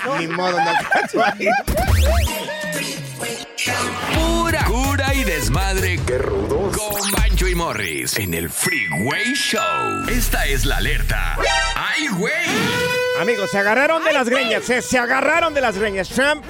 no, 0.05 0.17
ni 0.19 0.27
modo, 0.27 0.59
no 0.59 0.69
alcanzo 0.69 1.23
ahí. 1.23 1.47
Pura 4.15 4.63
cura 4.65 5.13
y 5.13 5.23
desmadre. 5.23 5.99
Qué 6.05 6.17
rudos. 6.17 6.75
Con 6.77 7.11
Bancho 7.11 7.47
y 7.47 7.55
Morris 7.55 8.17
en 8.17 8.33
el 8.33 8.49
Freeway 8.49 9.33
Show. 9.35 9.61
Esta 10.09 10.45
es 10.47 10.65
la 10.65 10.77
alerta. 10.77 11.37
¡Ay, 11.75 12.07
güey! 12.17 12.33
Amigos, 13.19 13.51
se 13.51 13.59
agarraron 13.59 14.03
de 14.03 14.13
las 14.13 14.27
greñas, 14.27 14.67
eh, 14.69 14.81
se 14.81 14.97
agarraron 14.97 15.53
de 15.53 15.61
las 15.61 15.77
greñas. 15.77 16.09
Trump 16.09 16.43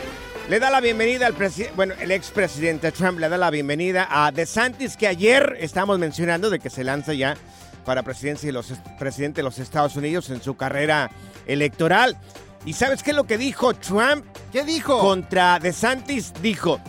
le 0.51 0.59
da 0.59 0.69
la 0.69 0.81
bienvenida 0.81 1.27
al 1.27 1.33
presidente, 1.33 1.73
bueno, 1.77 1.93
el 2.01 2.11
expresidente 2.11 2.91
Trump 2.91 3.19
le 3.19 3.29
da 3.29 3.37
la 3.37 3.49
bienvenida 3.49 4.05
a 4.11 4.33
DeSantis, 4.33 4.97
que 4.97 5.07
ayer 5.07 5.55
estábamos 5.61 5.97
mencionando 5.97 6.49
de 6.49 6.59
que 6.59 6.69
se 6.69 6.83
lanza 6.83 7.13
ya 7.13 7.37
para 7.85 8.03
presidencia 8.03 8.47
de 8.47 8.51
los, 8.51 8.73
presidente 8.99 9.37
de 9.37 9.43
los 9.43 9.59
Estados 9.59 9.95
Unidos 9.95 10.29
en 10.29 10.43
su 10.43 10.57
carrera 10.57 11.09
electoral. 11.47 12.17
¿Y 12.65 12.73
sabes 12.73 13.01
qué 13.01 13.11
es 13.11 13.15
lo 13.15 13.23
que 13.23 13.37
dijo 13.37 13.73
Trump? 13.75 14.25
¿Qué 14.51 14.65
dijo? 14.65 14.99
Contra 14.99 15.57
DeSantis 15.57 16.33
dijo, 16.41 16.81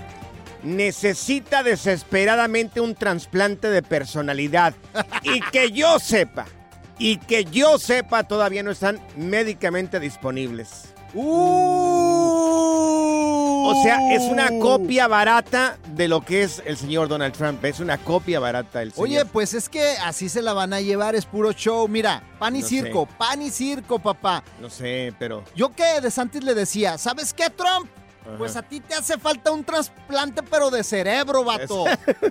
necesita 0.64 1.62
desesperadamente 1.62 2.80
un 2.80 2.96
trasplante 2.96 3.70
de 3.70 3.82
personalidad. 3.82 4.74
y 5.22 5.40
que 5.52 5.70
yo 5.70 6.00
sepa, 6.00 6.46
y 6.98 7.18
que 7.18 7.44
yo 7.44 7.78
sepa, 7.78 8.24
todavía 8.24 8.64
no 8.64 8.72
están 8.72 8.98
médicamente 9.16 10.00
disponibles. 10.00 10.91
O 13.64 13.82
sea, 13.82 14.12
es 14.12 14.22
una 14.24 14.58
copia 14.58 15.06
barata 15.08 15.78
de 15.94 16.08
lo 16.08 16.20
que 16.22 16.42
es 16.42 16.62
el 16.66 16.76
señor 16.76 17.08
Donald 17.08 17.34
Trump. 17.34 17.64
Es 17.64 17.80
una 17.80 17.98
copia 17.98 18.38
barata 18.40 18.80
del 18.80 18.92
señor. 18.92 19.08
Oye, 19.08 19.24
pues 19.26 19.54
es 19.54 19.68
que 19.68 19.96
así 20.04 20.28
se 20.28 20.42
la 20.42 20.52
van 20.52 20.72
a 20.72 20.80
llevar, 20.80 21.14
es 21.14 21.24
puro 21.24 21.52
show. 21.52 21.86
Mira, 21.88 22.22
pan 22.38 22.56
y 22.56 22.60
No 22.60 22.66
circo, 22.66 23.06
sé. 23.06 23.14
pan 23.18 23.42
y 23.42 23.50
circo, 23.50 23.98
papá. 23.98 24.42
No 24.60 24.68
sé, 24.70 25.14
pero... 25.18 25.44
Yo 25.54 25.70
que 25.70 26.00
de 26.00 26.10
Santis 26.10 26.44
le 26.44 26.54
decía, 26.54 26.98
¿sabes 26.98 27.32
qué, 27.32 27.50
Trump? 27.50 27.88
Pues 28.38 28.54
a 28.56 28.62
ti 28.62 28.80
te 28.80 28.94
hace 28.94 29.18
falta 29.18 29.50
un 29.50 29.64
trasplante, 29.64 30.42
pero 30.42 30.70
de 30.70 30.84
cerebro, 30.84 31.42
vato. 31.44 31.84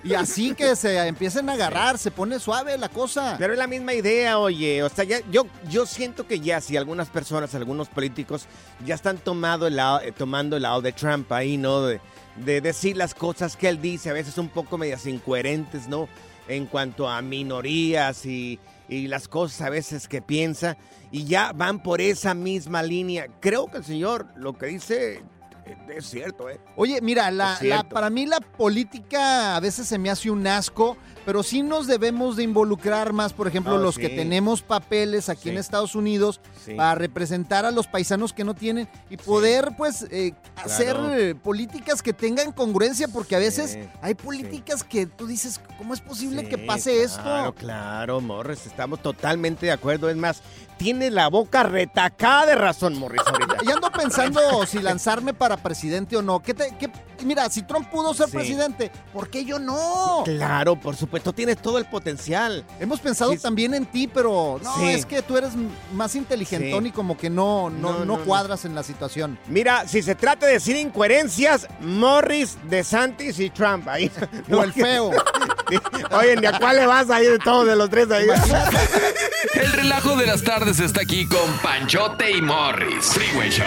Y 0.04 0.14
así 0.14 0.54
que 0.54 0.74
se 0.74 1.06
empiecen 1.06 1.48
a 1.50 1.52
agarrar, 1.52 1.98
se 1.98 2.10
pone 2.10 2.38
suave 2.38 2.78
la 2.78 2.88
cosa. 2.88 3.36
Pero 3.38 3.52
es 3.52 3.58
la 3.58 3.66
misma 3.66 3.92
idea, 3.92 4.38
oye. 4.38 4.82
O 4.82 4.88
sea, 4.88 5.04
ya, 5.04 5.18
yo, 5.30 5.46
yo 5.68 5.84
siento 5.84 6.26
que 6.26 6.40
ya 6.40 6.60
si 6.60 6.76
algunas 6.76 7.08
personas, 7.10 7.54
algunos 7.54 7.88
políticos 7.88 8.46
ya 8.86 8.94
están 8.94 9.18
tomado 9.18 9.66
el 9.66 9.76
lado- 9.76 10.00
eh, 10.00 10.12
tomando 10.12 10.56
el 10.56 10.62
lado 10.62 10.80
de 10.80 10.92
Trump 10.92 11.30
ahí, 11.32 11.56
¿no? 11.58 11.82
De, 11.82 12.00
de 12.36 12.60
decir 12.62 12.96
las 12.96 13.14
cosas 13.14 13.56
que 13.56 13.68
él 13.68 13.80
dice, 13.82 14.08
a 14.08 14.14
veces 14.14 14.38
un 14.38 14.48
poco 14.48 14.78
medias 14.78 15.04
incoherentes, 15.06 15.88
¿no? 15.88 16.08
En 16.48 16.66
cuanto 16.66 17.08
a 17.08 17.20
minorías 17.22 18.24
y, 18.26 18.58
y 18.88 19.06
las 19.08 19.28
cosas 19.28 19.60
a 19.60 19.70
veces 19.70 20.08
que 20.08 20.22
piensa. 20.22 20.76
Y 21.10 21.24
ya 21.24 21.52
van 21.52 21.82
por 21.82 22.00
esa 22.00 22.32
misma 22.32 22.82
línea. 22.82 23.26
Creo 23.40 23.70
que 23.70 23.76
el 23.78 23.84
señor 23.84 24.26
lo 24.36 24.54
que 24.56 24.66
dice 24.66 25.22
es 25.88 26.06
cierto, 26.06 26.48
¿eh? 26.50 26.60
Oye, 26.76 27.00
mira, 27.02 27.30
la, 27.30 27.58
para 27.88 28.10
mí 28.10 28.26
la 28.26 28.40
política 28.40 29.56
a 29.56 29.60
veces 29.60 29.86
se 29.86 29.98
me 29.98 30.10
hace 30.10 30.30
un 30.30 30.46
asco, 30.46 30.96
pero 31.24 31.42
sí 31.42 31.62
nos 31.62 31.86
debemos 31.86 32.36
de 32.36 32.42
involucrar 32.42 33.12
más, 33.12 33.32
por 33.32 33.46
ejemplo, 33.46 33.74
Oh, 33.74 33.78
los 33.78 33.94
sí. 33.94 34.00
que 34.02 34.08
tenemos 34.08 34.62
papeles 34.62 35.28
aquí 35.28 35.50
en. 35.50 35.58
Estados 35.58 35.94
Unidos 35.94 36.40
Sí. 36.64 36.74
para 36.74 36.94
representar 36.96 37.64
a 37.64 37.70
los 37.70 37.86
paisanos 37.86 38.32
que 38.32 38.42
no 38.44 38.54
tienen 38.54 38.88
y 39.10 39.16
poder, 39.16 39.70
pues, 39.76 40.06
eh, 40.10 40.32
hacer 40.56 40.94
Claro. 40.96 41.14
eh, 41.14 41.34
políticas 41.34 42.02
que 42.02 42.12
tengan 42.12 42.52
congruencia, 42.52 43.06
porque 43.08 43.36
a 43.36 43.38
veces 43.38 43.78
hay 44.00 44.14
políticas 44.14 44.82
que 44.82 45.06
tú 45.06 45.26
dices, 45.26 45.60
¿cómo 45.78 45.94
es 45.94 46.00
posible 46.00 46.48
que 46.48 46.58
pase 46.58 47.06
Claro, 47.22 47.48
esto? 47.50 47.54
claro, 47.54 48.20
Morris, 48.20 48.66
estamos 48.66 49.00
totalmente 49.00 49.66
de 49.66 49.72
acuerdo. 49.72 50.10
Es 50.10 50.16
más, 50.16 50.42
tiene 50.76 51.10
la 51.10 51.28
boca 51.28 51.62
retacada 51.62 52.46
de 52.46 52.54
razón, 52.54 52.98
Morris, 52.98 53.22
ahorita. 53.26 53.56
Y 53.64 53.70
ando 53.70 53.90
pensando 53.90 54.40
si 54.66 54.80
lanzarme 54.80 55.34
para 55.34 55.56
presidente 55.56 56.16
o 56.16 56.22
no. 56.22 56.40
¿Qué 56.40 56.54
te, 56.54 56.74
qué- 56.78 56.90
mira, 57.24 57.48
si 57.50 57.62
Trump 57.62 57.88
pudo 57.90 58.12
ser 58.14 58.26
Sí. 58.28 58.36
presidente, 58.36 58.90
¿por 59.12 59.28
qué 59.30 59.44
yo 59.44 59.58
no? 59.58 60.22
Claro, 60.24 60.76
por 60.76 60.96
supuesto, 60.96 61.32
tienes 61.32 61.58
todo 61.58 61.78
el 61.78 61.84
potencial. 61.86 62.64
Hemos 62.80 63.00
pensado 63.00 63.32
Sí. 63.32 63.38
también 63.38 63.74
en 63.74 63.86
ti, 63.86 64.06
pero 64.08 64.60
no, 64.62 64.76
Sí. 64.78 64.88
es 64.90 65.06
que 65.06 65.22
tú 65.22 65.36
eres 65.36 65.52
más 65.94 66.14
inteligentón 66.14 66.84
Sí. 66.84 66.88
y 66.88 66.92
como 66.92 67.16
que 67.16 67.30
no, 67.30 67.70
no, 67.70 67.78
No, 67.78 67.92
no, 67.92 68.04
no, 68.04 68.18
no. 68.18 68.24
cuadras 68.24 68.64
en 68.64 68.74
la 68.74 68.82
situación. 68.82 69.38
Mira, 69.48 69.86
si 69.88 70.02
se 70.02 70.14
trata 70.14 70.46
de 70.46 70.54
decir 70.54 70.76
incoherencias, 70.76 71.66
Morris, 71.80 72.56
DeSantis 72.68 73.38
y 73.40 73.50
Trump. 73.50 73.88
Ahí. 73.88 74.10
O 74.52 74.62
el 74.62 74.72
feo. 74.72 75.10
Oye, 76.10 76.36
ni 76.36 76.46
a 76.46 76.58
cuál 76.58 76.76
le 76.76 76.86
vas 76.86 77.08
ahí 77.10 77.26
de 77.26 77.38
todos 77.38 77.66
de 77.66 77.76
los 77.76 77.88
tres 77.88 78.10
ahí. 78.10 78.26
El 79.54 79.72
relajo 79.72 80.16
de 80.16 80.26
las 80.26 80.42
tardes 80.42 80.80
está 80.80 81.02
aquí 81.02 81.26
con 81.26 81.58
Panchote 81.62 82.30
y 82.30 82.42
Morris. 82.42 83.06
Freeway 83.06 83.50
Show. 83.50 83.66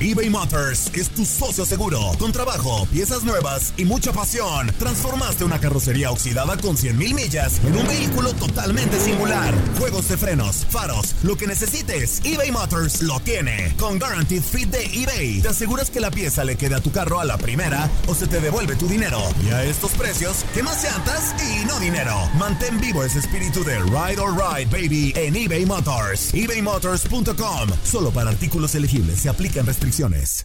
eBay 0.00 0.30
Motors 0.30 0.90
es 0.94 1.10
tu 1.10 1.24
socio 1.24 1.64
seguro. 1.64 2.00
Con 2.18 2.32
trabajo, 2.32 2.86
piezas 2.88 3.24
nuevas 3.24 3.72
y 3.76 3.84
mucha 3.84 4.12
pasión. 4.12 4.72
Transformaste 4.78 5.44
una 5.44 5.60
carrocería 5.60 6.10
oxidada 6.10 6.56
con 6.56 6.76
100.000 6.76 7.14
millas 7.14 7.60
en 7.64 7.76
un 7.76 7.86
vehículo 7.86 8.32
totalmente 8.34 8.98
singular. 9.00 9.54
Juegos 9.78 10.08
de 10.08 10.16
frenos, 10.16 10.66
faros, 10.70 11.14
lo 11.22 11.36
que 11.36 11.46
necesites, 11.46 12.20
eBay 12.24 12.50
Motors 12.50 13.02
lo 13.02 13.20
tiene. 13.20 13.74
Con 13.78 13.98
Guaranteed 13.98 14.42
Fit 14.42 14.70
de 14.70 14.84
eBay, 14.84 15.40
te 15.40 15.48
aseguras 15.48 15.90
que 15.90 16.00
la 16.00 16.10
pieza 16.10 16.44
le 16.44 16.56
quede 16.56 16.74
a 16.74 16.80
tu 16.80 16.90
carro 16.90 17.20
a 17.20 17.24
la 17.24 17.38
primera 17.38 17.90
o 18.06 18.14
se 18.14 18.26
te 18.26 18.40
devuelve 18.40 18.76
tu 18.76 18.88
dinero. 18.88 19.20
Y 19.44 19.50
a 19.50 19.64
estos 19.64 19.92
precios, 19.92 20.44
¿qué 20.54 20.62
más 20.62 20.82
llantas 20.82 21.34
y 21.42 21.64
no 21.66 21.78
dinero? 21.80 22.14
Mantén 22.38 22.80
vivo 22.80 23.04
ese 23.04 23.18
espíritu 23.18 23.64
de 23.64 23.78
Ride 23.78 24.20
or 24.20 24.32
Ride, 24.32 24.70
baby, 24.70 25.12
en 25.16 25.36
eBay 25.36 25.66
Motors. 25.66 26.32
ebaymotors.com. 26.34 27.68
Solo 27.84 28.10
para 28.10 28.30
artículos 28.30 28.74
elegibles 28.74 29.20
se 29.20 29.28
aplican 29.28 29.66
restricciones. 29.66 30.44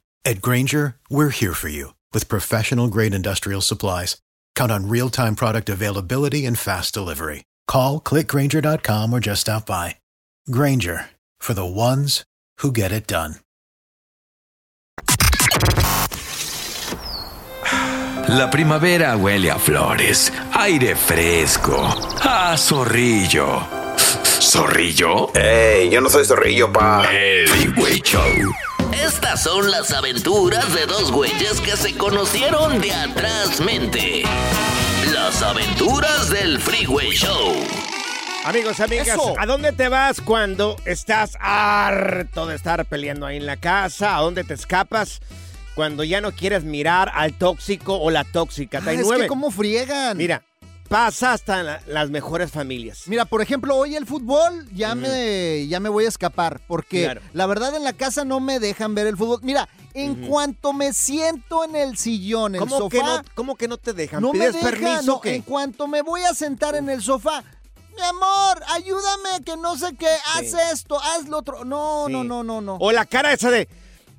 At 0.23 0.39
Granger, 0.41 0.97
we're 1.09 1.29
here 1.29 1.53
for 1.53 1.67
you 1.67 1.95
with 2.13 2.29
professional 2.29 2.87
grade 2.87 3.13
industrial 3.13 3.61
supplies. 3.61 4.17
Count 4.55 4.71
on 4.71 4.87
real 4.87 5.09
time 5.09 5.35
product 5.35 5.67
availability 5.67 6.45
and 6.45 6.57
fast 6.57 6.93
delivery. 6.93 7.43
Call 7.67 7.99
clickgranger.com 7.99 9.13
or 9.13 9.19
just 9.19 9.41
stop 9.41 9.65
by. 9.65 9.95
Granger 10.49 11.09
for 11.39 11.53
the 11.53 11.65
ones 11.65 12.23
who 12.59 12.71
get 12.71 12.91
it 12.91 13.07
done. 13.07 13.35
La 18.29 18.49
primavera 18.49 19.17
huele 19.17 19.49
a 19.49 19.59
flores, 19.59 20.31
aire 20.53 20.95
fresco, 20.95 21.75
a 22.21 22.55
zorrillo. 22.55 23.67
¿Zorrillo? 24.39 25.31
¡Ey! 25.35 25.89
Yo 25.89 25.99
no 25.99 26.09
soy 26.09 26.25
zorrillo, 26.25 26.71
pa. 26.71 27.05
El 27.11 27.47
Freeway 27.47 28.01
Show. 28.03 28.70
Estas 28.93 29.43
son 29.43 29.71
las 29.71 29.91
aventuras 29.91 30.73
de 30.73 30.85
dos 30.85 31.11
güeyes 31.11 31.61
que 31.61 31.77
se 31.77 31.95
conocieron 31.97 32.81
de 32.81 32.93
atrás 32.93 33.61
mente. 33.61 34.23
Las 35.13 35.41
aventuras 35.41 36.29
del 36.29 36.59
Freeway 36.59 37.11
Show. 37.11 37.55
Amigos, 38.43 38.79
amigas, 38.79 39.07
Eso. 39.07 39.35
¿a 39.37 39.45
dónde 39.45 39.71
te 39.71 39.87
vas 39.87 40.19
cuando 40.19 40.75
estás 40.85 41.37
harto 41.39 42.45
de 42.47 42.55
estar 42.55 42.85
peleando 42.85 43.25
ahí 43.25 43.37
en 43.37 43.45
la 43.45 43.57
casa? 43.57 44.17
¿A 44.17 44.21
dónde 44.21 44.43
te 44.43 44.55
escapas? 44.55 45.21
Cuando 45.75 46.03
ya 46.03 46.19
no 46.19 46.31
quieres 46.33 46.63
mirar 46.63 47.11
al 47.13 47.33
tóxico 47.33 47.97
o 47.97 48.11
la 48.11 48.23
tóxica. 48.25 48.81
Ah, 48.85 48.91
es 48.91 49.07
que 49.07 49.27
cómo 49.27 49.51
friegan. 49.51 50.17
Mira, 50.17 50.43
pasa 50.91 51.31
hasta 51.33 51.63
la- 51.63 51.81
las 51.87 52.09
mejores 52.09 52.51
familias. 52.51 53.03
Mira, 53.07 53.23
por 53.25 53.41
ejemplo, 53.41 53.75
hoy 53.77 53.95
el 53.95 54.05
fútbol 54.05 54.67
ya 54.73 54.93
me 54.93 55.65
ya 55.67 55.79
me 55.79 55.87
voy 55.89 56.05
a 56.05 56.09
escapar 56.09 56.59
porque 56.67 57.03
Claro. 57.03 57.21
la 57.33 57.45
verdad 57.47 57.73
en 57.75 57.83
la 57.83 57.93
casa 57.93 58.25
no 58.25 58.39
me 58.41 58.59
dejan 58.59 58.93
ver 58.93 59.07
el 59.07 59.15
fútbol. 59.15 59.39
Mira, 59.41 59.69
en 59.93 60.27
cuanto 60.27 60.73
me 60.73 60.91
siento 60.93 61.63
en 61.63 61.75
el 61.77 61.97
sillón, 61.97 62.55
en 62.55 62.61
el 62.61 62.67
¿Cómo 62.67 62.77
sofá, 62.77 62.89
que, 62.89 63.03
no, 63.03 63.21
¿Cómo 63.35 63.55
que 63.55 63.67
no 63.69 63.77
te 63.77 63.93
dejan? 63.93 64.21
no 64.21 64.33
me 64.33 64.39
¿Pides 64.39 64.53
dejan, 64.55 64.69
permiso 64.71 65.21
no, 65.23 65.29
en 65.29 65.41
cuanto 65.43 65.87
me 65.87 66.01
voy 66.01 66.21
a 66.23 66.33
sentar 66.33 66.75
en 66.75 66.89
el 66.89 67.01
sofá, 67.01 67.41
mi 67.95 68.01
amor, 68.01 68.61
ayúdame 68.73 69.43
que 69.45 69.55
no 69.57 69.77
sé 69.77 69.95
qué, 69.97 70.07
haz 70.35 70.53
esto, 70.73 70.99
haz 70.99 71.27
lo 71.27 71.37
otro. 71.39 71.63
No, 71.65 72.09
no, 72.09 72.23
no, 72.23 72.43
no, 72.43 72.59
no. 72.61 72.75
O 72.81 72.91
la 72.91 73.05
cara 73.05 73.31
esa 73.33 73.49
de... 73.49 73.67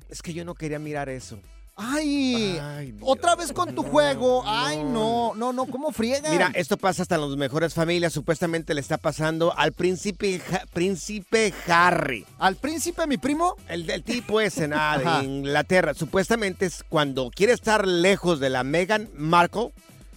Es 0.09 0.21
que 0.21 0.33
yo 0.33 0.43
no 0.45 0.53
quería 0.53 0.77
mirar 0.79 1.09
eso. 1.09 1.39
Ay, 1.75 2.93
otra 3.01 3.35
vez 3.35 3.51
con 3.51 3.73
tu 3.73 3.83
juego. 3.83 4.43
Ay, 4.45 4.83
no, 4.83 5.33
no, 5.35 5.53
no, 5.53 5.65
¿cómo 5.65 5.91
friegan? 5.91 6.31
Mira, 6.31 6.51
esto 6.53 6.77
pasa 6.77 7.01
hasta 7.01 7.15
en 7.15 7.21
las 7.21 7.37
mejores 7.37 7.73
familias. 7.73 8.13
Supuestamente 8.13 8.73
le 8.73 8.81
está 8.81 8.97
pasando 8.97 9.57
al 9.57 9.73
príncipe, 9.73 10.39
Ja- 10.39 10.63
príncipe 10.71 11.53
Harry. 11.67 12.25
¿Al 12.37 12.55
príncipe, 12.57 13.07
mi 13.07 13.17
primo? 13.17 13.55
El 13.67 13.87
del 13.87 14.03
tipo 14.03 14.39
ese, 14.39 14.67
nada, 14.67 15.19
de 15.21 15.25
Inglaterra. 15.25 15.93
Supuestamente 15.95 16.67
es 16.67 16.83
cuando 16.87 17.31
quiere 17.33 17.53
estar 17.53 17.87
lejos 17.87 18.39
de 18.39 18.49
la 18.51 18.63
Meghan 18.63 19.09
Markle, 19.15 19.71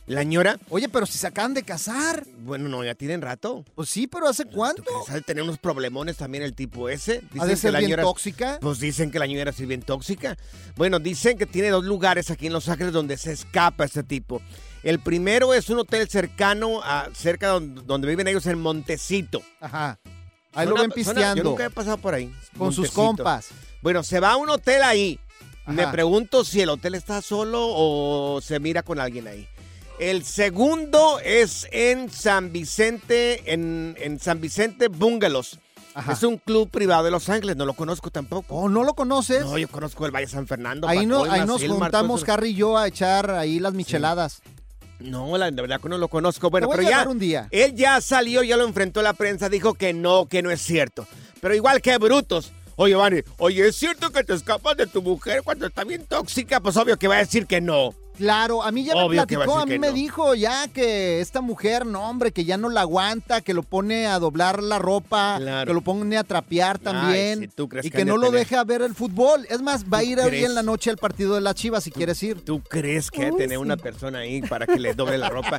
la 0.07 0.23
ñora. 0.23 0.59
Oye, 0.71 0.89
pero 0.89 1.05
si 1.07 1.19
se 1.19 1.27
acaban 1.27 1.53
de 1.55 1.63
casar. 1.65 2.25
Bueno, 2.39 2.69
no, 2.69 2.85
ya 2.85 2.95
tienen 2.95 3.21
rato. 3.23 3.65
Pues 3.75 3.89
sí, 3.89 4.07
pero 4.07 4.29
¿hace 4.29 4.45
cuánto? 4.45 4.85
Sabe 5.07 5.21
tener 5.23 5.43
unos 5.43 5.59
problemones 5.59 6.17
también 6.17 6.45
el 6.45 6.55
tipo 6.55 6.89
ese. 6.89 7.23
¿Ha 7.39 7.47
de 7.47 7.57
que 7.57 7.71
la 7.73 7.79
bien 7.81 7.91
ñora- 7.91 8.03
tóxica? 8.05 8.59
Pues 8.61 8.79
dicen 8.79 9.11
que 9.11 9.19
la 9.19 9.27
ñora 9.27 9.51
es 9.51 9.67
bien 9.67 9.83
tóxica. 9.83 10.37
Bueno, 10.77 10.99
dicen 11.01 11.37
que 11.39 11.47
tiene 11.47 11.71
dos 11.71 11.85
lugares 11.85 12.31
aquí 12.31 12.47
en 12.47 12.53
Los 12.53 12.69
Ángeles 12.69 12.93
donde 12.93 13.17
se 13.17 13.33
escapa 13.33 13.85
este 13.85 14.03
tipo. 14.03 14.41
El 14.85 15.01
primero 15.01 15.53
es 15.55 15.69
un 15.71 15.81
hotel 15.81 16.09
cercano 16.09 16.81
a 16.85 17.09
cerca 17.13 17.49
donde, 17.49 17.83
donde 17.83 18.07
viven 18.07 18.29
ellos 18.29 18.47
en 18.47 18.61
Montecito. 18.61 19.43
Ajá. 19.61 19.99
Ahí 20.55 20.67
lo 20.69 20.75
ven 20.75 20.91
suena- 20.91 20.95
pisteando. 20.95 21.43
yo 21.43 21.51
nunca 21.51 21.65
he 21.67 21.71
pasado 21.71 21.99
por 21.99 22.15
ahí. 22.15 22.27
Con 22.57 22.69
sus 22.73 22.85
Montecito. 22.95 22.95
compas. 23.03 23.49
Bueno, 23.83 24.03
se 24.05 24.21
va 24.21 24.33
a 24.33 24.37
un 24.37 24.49
hotel 24.51 24.83
ahí. 24.85 25.19
Me 25.67 25.87
pregunto 25.89 26.45
si 26.45 26.61
el 26.61 26.69
hotel 26.69 26.95
está 26.95 27.21
solo 27.21 27.59
o 27.69 28.41
se 28.41 28.61
mira 28.61 28.85
con 28.85 29.01
alguien 29.01 29.27
ahí. 29.27 29.49
El 29.99 30.25
segundo 30.25 31.19
es 31.25 31.67
en 31.71 32.11
San 32.11 32.53
Vicente, 32.53 33.53
en, 33.53 33.97
en 33.99 34.21
San 34.21 34.41
Vicente 34.41 34.89
Bungalows. 34.89 35.59
Ajá. 35.95 36.13
Es 36.13 36.23
un 36.23 36.37
club 36.37 36.69
privado 36.71 37.05
de 37.05 37.11
Los 37.11 37.31
Ángeles, 37.31 37.57
no 37.57 37.65
lo 37.65 37.73
conozco 37.73 38.11
tampoco. 38.11 38.55
¿Oh, 38.55 38.69
no 38.69 38.85
lo 38.85 38.93
conoces? 38.93 39.41
No, 39.41 39.57
yo 39.57 39.69
conozco 39.69 40.05
el 40.05 40.15
Valle 40.15 40.27
San 40.27 40.47
Fernando. 40.47 40.87
Ahí, 40.87 41.07
no, 41.07 41.25
ahí 41.25 41.47
nos 41.47 41.65
juntamos. 41.65 42.29
Harry 42.29 42.51
y 42.51 42.55
yo, 42.55 42.77
a 42.77 42.87
echar 42.87 43.31
ahí 43.31 43.59
las 43.59 43.73
micheladas. 43.73 44.43
No, 44.99 45.39
la, 45.39 45.51
de 45.51 45.63
verdad 45.63 45.81
que 45.81 45.89
no 45.89 45.97
lo 45.97 46.09
conozco. 46.09 46.51
Bueno, 46.51 46.69
pero 46.69 46.83
ya. 46.83 46.89
llevar 46.91 47.09
un 47.09 47.19
día. 47.19 47.49
Él 47.51 47.75
ya 47.75 47.99
salió, 48.03 48.43
ya 48.43 48.59
lo 48.59 48.65
enfrentó 48.65 49.01
a 49.01 49.03
la 49.03 49.15
prensa, 49.15 49.49
dijo 49.49 49.73
que 49.73 49.95
no, 49.95 50.27
que 50.27 50.43
no 50.43 50.51
es 50.51 50.61
cierto. 50.61 51.07
Pero 51.41 51.55
igual 51.55 51.81
que 51.81 51.97
brutos. 51.97 52.53
Oye, 52.77 52.95
Vani, 52.95 53.23
oye, 53.39 53.67
¿es 53.67 53.77
cierto 53.77 54.11
que 54.11 54.23
te 54.23 54.35
escapas 54.35 54.77
de 54.77 54.87
tu 54.87 55.01
mujer 55.01 55.43
cuando 55.43 55.67
está 55.67 55.85
bien 55.85 56.05
tóxica? 56.05 56.61
Pues 56.61 56.77
obvio 56.77 56.99
que 56.99 57.09
va 57.09 57.17
a 57.17 57.21
decir 57.21 57.47
que 57.47 57.63
no. 57.63 57.95
Claro, 58.17 58.63
a 58.63 58.71
mí 58.73 58.85
ya 58.85 58.95
Obvio 58.95 59.09
me 59.09 59.19
a 59.21 59.27
platicó, 59.27 59.59
a 59.59 59.67
mí 59.67 59.79
me 59.79 59.89
no. 59.89 59.93
dijo 59.95 60.35
ya 60.35 60.69
que 60.69 61.21
esta 61.21 61.41
mujer, 61.41 61.87
no 61.87 62.09
hombre, 62.09 62.33
que 62.33 62.45
ya 62.45 62.57
no 62.57 62.69
la 62.69 62.83
aguanta, 62.83 63.41
que 63.41 63.55
lo 63.55 63.63
pone 63.63 64.07
a 64.07 64.19
doblar 64.19 64.63
la 64.63 64.79
ropa, 64.79 65.37
Claro. 65.39 65.67
que 65.69 65.75
lo 65.75 65.81
pone 65.83 66.17
a 66.17 66.25
trapear 66.25 66.79
también 66.79 67.41
si 67.41 67.49
tú 67.49 67.69
crees 67.69 67.87
y 67.87 67.91
que 67.91 68.05
no 68.05 68.17
lo 68.17 68.27
tener- 68.29 68.41
deja 68.47 68.65
ver 68.65 68.83
el 68.83 68.95
fútbol. 68.95 69.47
Es 69.51 69.63
más, 69.63 69.85
va 69.85 69.99
a 69.99 70.03
¿Tú 70.03 70.07
ir 70.09 70.21
hoy 70.21 70.45
en 70.45 70.55
la 70.55 70.63
noche 70.63 70.91
al 70.91 70.97
partido 70.97 71.35
de 71.35 71.41
las 71.41 71.55
Chivas 71.55 71.85
si 71.85 71.91
quieres 71.91 72.23
ir. 72.23 72.45
¿Tú 72.45 72.61
crees 72.63 73.11
que 73.11 73.27
que 73.27 73.33
tener 73.33 73.59
una 73.59 73.77
persona 73.77 74.21
ahí 74.21 74.41
para 74.43 74.67
que 74.67 74.79
le 74.79 74.95
doble 74.95 75.19
la 75.19 75.29
ropa? 75.29 75.59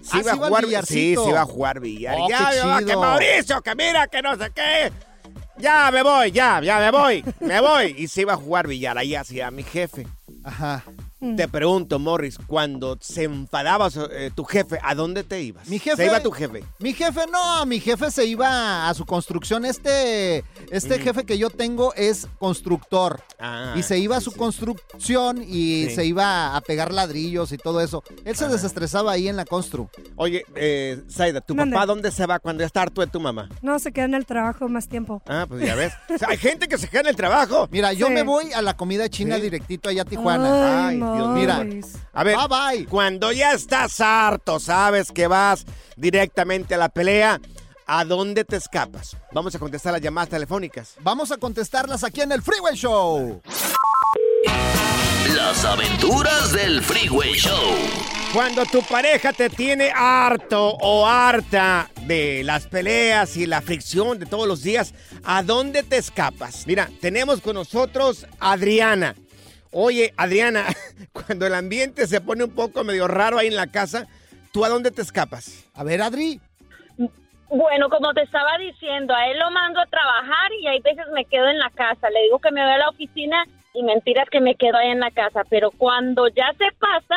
Se 0.00 0.16
Ah, 0.16 0.20
iba 0.20 0.22
se 0.22 0.30
a 0.30 0.34
iba 0.36 0.46
al 0.46 0.48
jugar 0.48 0.62
Sí, 0.62 0.66
billarcito. 0.68 1.24
se 1.24 1.30
iba 1.30 1.40
a 1.40 1.44
jugar 1.44 1.80
billar. 1.80 2.16
Oh, 2.18 2.28
ya, 2.30 2.50
ya, 2.54 2.78
que. 2.86 2.96
Mauricio, 2.96 3.60
que 3.60 3.74
mira, 3.74 4.06
que 4.06 4.22
no 4.22 4.36
sé 4.36 4.50
qué. 4.54 4.90
Ya 5.58 5.90
me 5.90 6.02
voy, 6.02 6.30
ya, 6.32 6.60
ya 6.62 6.78
me 6.78 6.90
voy, 6.90 7.24
me 7.40 7.60
voy. 7.60 7.94
Y 7.98 8.08
se 8.08 8.22
iba 8.22 8.32
a 8.34 8.36
jugar 8.36 8.66
billar 8.68 8.96
ahí 8.96 9.14
hacia 9.14 9.50
mi 9.50 9.62
jefe. 9.64 10.06
Ajá. 10.44 10.82
Mm. 11.18 11.36
Te 11.36 11.48
pregunto, 11.48 11.98
Morris, 11.98 12.38
cuando 12.46 12.98
se 13.00 13.24
enfadaba 13.24 13.88
eh, 14.10 14.30
tu 14.34 14.44
jefe, 14.44 14.78
¿a 14.82 14.94
dónde 14.94 15.24
te 15.24 15.40
ibas? 15.40 15.66
Mi 15.68 15.78
jefe. 15.78 15.96
Se 15.96 16.04
iba 16.06 16.20
tu 16.20 16.30
jefe. 16.30 16.62
Mi 16.78 16.92
jefe 16.92 17.20
no, 17.32 17.64
mi 17.64 17.80
jefe 17.80 18.10
se 18.10 18.26
iba 18.26 18.86
a 18.88 18.92
su 18.94 19.06
construcción. 19.06 19.64
Este, 19.64 20.44
este 20.70 20.98
Mm. 20.98 21.02
jefe 21.02 21.24
que 21.24 21.38
yo 21.38 21.48
tengo 21.48 21.94
es 21.94 22.26
constructor. 22.38 23.22
Ah, 23.38 23.72
y 23.76 23.82
se 23.82 23.98
iba 23.98 24.16
a 24.18 24.20
su 24.20 24.32
construcción 24.32 25.42
y 25.42 25.86
Sí. 25.88 25.94
se 25.94 26.04
iba 26.04 26.54
a 26.56 26.60
pegar 26.60 26.92
ladrillos 26.92 27.50
y 27.52 27.56
todo 27.58 27.80
eso. 27.80 28.02
Él 28.24 28.36
se 28.36 28.48
desestresaba 28.48 29.12
ahí 29.12 29.28
en 29.28 29.36
la 29.36 29.44
constru. 29.46 29.88
Oye, 30.16 30.44
eh, 30.54 31.02
Zaida, 31.10 31.40
¿tu 31.40 31.56
papá 31.56 31.86
dónde 31.86 32.10
se 32.10 32.26
va 32.26 32.38
cuando 32.40 32.60
ya 32.62 32.66
está 32.66 32.82
harto 32.82 33.00
de 33.00 33.06
tu 33.06 33.20
mamá? 33.20 33.48
No, 33.62 33.78
se 33.78 33.90
queda 33.92 34.04
en 34.04 34.14
el 34.14 34.26
trabajo 34.26 34.68
más 34.68 34.86
tiempo. 34.88 35.22
Ah, 35.26 35.46
pues 35.48 35.64
ya 35.64 35.74
ves. 35.74 35.92
O 36.14 36.18
sea, 36.18 36.28
hay 36.28 36.36
gente 36.38 36.68
que 36.68 36.76
se 36.78 36.88
queda 36.88 37.00
en 37.02 37.06
el 37.08 37.16
trabajo. 37.16 37.68
Mira, 37.70 37.92
yo 37.94 38.08
Sí. 38.08 38.12
me 38.12 38.22
voy 38.22 38.52
a 38.52 38.60
la 38.62 38.76
comida 38.76 39.08
china 39.08 39.36
Sí. 39.36 39.42
directito 39.42 39.88
allá 39.88 40.02
a 40.02 40.04
Tijuana. 40.04 40.88
Ay, 40.88 40.96
Dios. 41.14 41.28
Mira. 41.28 41.64
A 42.12 42.24
ver, 42.24 42.36
bye 42.36 42.48
bye. 42.48 42.86
cuando 42.86 43.32
ya 43.32 43.52
estás 43.52 44.00
harto, 44.00 44.58
sabes 44.58 45.12
que 45.12 45.26
vas 45.26 45.64
directamente 45.96 46.74
a 46.74 46.78
la 46.78 46.88
pelea, 46.88 47.40
¿a 47.86 48.04
dónde 48.04 48.44
te 48.44 48.56
escapas? 48.56 49.16
Vamos 49.32 49.54
a 49.54 49.58
contestar 49.58 49.92
las 49.92 50.02
llamadas 50.02 50.30
telefónicas. 50.30 50.94
Vamos 51.00 51.30
a 51.30 51.36
contestarlas 51.36 52.04
aquí 52.04 52.20
en 52.20 52.32
el 52.32 52.42
Freeway 52.42 52.74
Show. 52.74 53.42
Las 55.34 55.64
aventuras 55.64 56.52
del 56.52 56.82
Freeway 56.82 57.32
Show. 57.34 57.74
Cuando 58.32 58.66
tu 58.66 58.82
pareja 58.82 59.32
te 59.32 59.48
tiene 59.48 59.90
harto 59.94 60.76
o 60.80 61.06
harta 61.06 61.90
de 62.02 62.42
las 62.44 62.66
peleas 62.66 63.36
y 63.36 63.46
la 63.46 63.62
fricción 63.62 64.18
de 64.18 64.26
todos 64.26 64.46
los 64.46 64.62
días, 64.62 64.92
¿a 65.24 65.42
dónde 65.42 65.82
te 65.82 65.96
escapas? 65.96 66.66
Mira, 66.66 66.90
tenemos 67.00 67.40
con 67.40 67.54
nosotros 67.54 68.26
a 68.38 68.52
Adriana. 68.52 69.14
Oye, 69.78 70.14
Adriana, 70.16 70.64
cuando 71.12 71.46
el 71.46 71.52
ambiente 71.52 72.06
se 72.06 72.22
pone 72.22 72.44
un 72.44 72.54
poco 72.54 72.82
medio 72.82 73.08
raro 73.08 73.36
ahí 73.36 73.48
en 73.48 73.56
la 73.56 73.66
casa, 73.66 74.06
¿tú 74.50 74.64
a 74.64 74.70
dónde 74.70 74.90
te 74.90 75.02
escapas? 75.02 75.68
A 75.74 75.84
ver, 75.84 76.00
Adri. 76.00 76.40
Bueno, 77.50 77.90
como 77.90 78.14
te 78.14 78.22
estaba 78.22 78.56
diciendo, 78.56 79.14
a 79.14 79.28
él 79.28 79.38
lo 79.38 79.50
mando 79.50 79.78
a 79.78 79.84
trabajar 79.84 80.50
y 80.62 80.66
hay 80.66 80.80
veces 80.80 81.04
me 81.12 81.26
quedo 81.26 81.48
en 81.48 81.58
la 81.58 81.68
casa. 81.68 82.08
Le 82.08 82.22
digo 82.22 82.38
que 82.38 82.50
me 82.52 82.62
voy 82.62 82.72
a 82.72 82.78
la 82.78 82.88
oficina 82.88 83.44
y 83.76 83.82
mentiras 83.82 84.26
que 84.30 84.40
me 84.40 84.54
quedo 84.54 84.76
ahí 84.78 84.88
en 84.90 85.00
la 85.00 85.10
casa. 85.10 85.42
Pero 85.50 85.70
cuando 85.70 86.28
ya 86.28 86.52
se 86.58 86.64
pasa, 86.78 87.16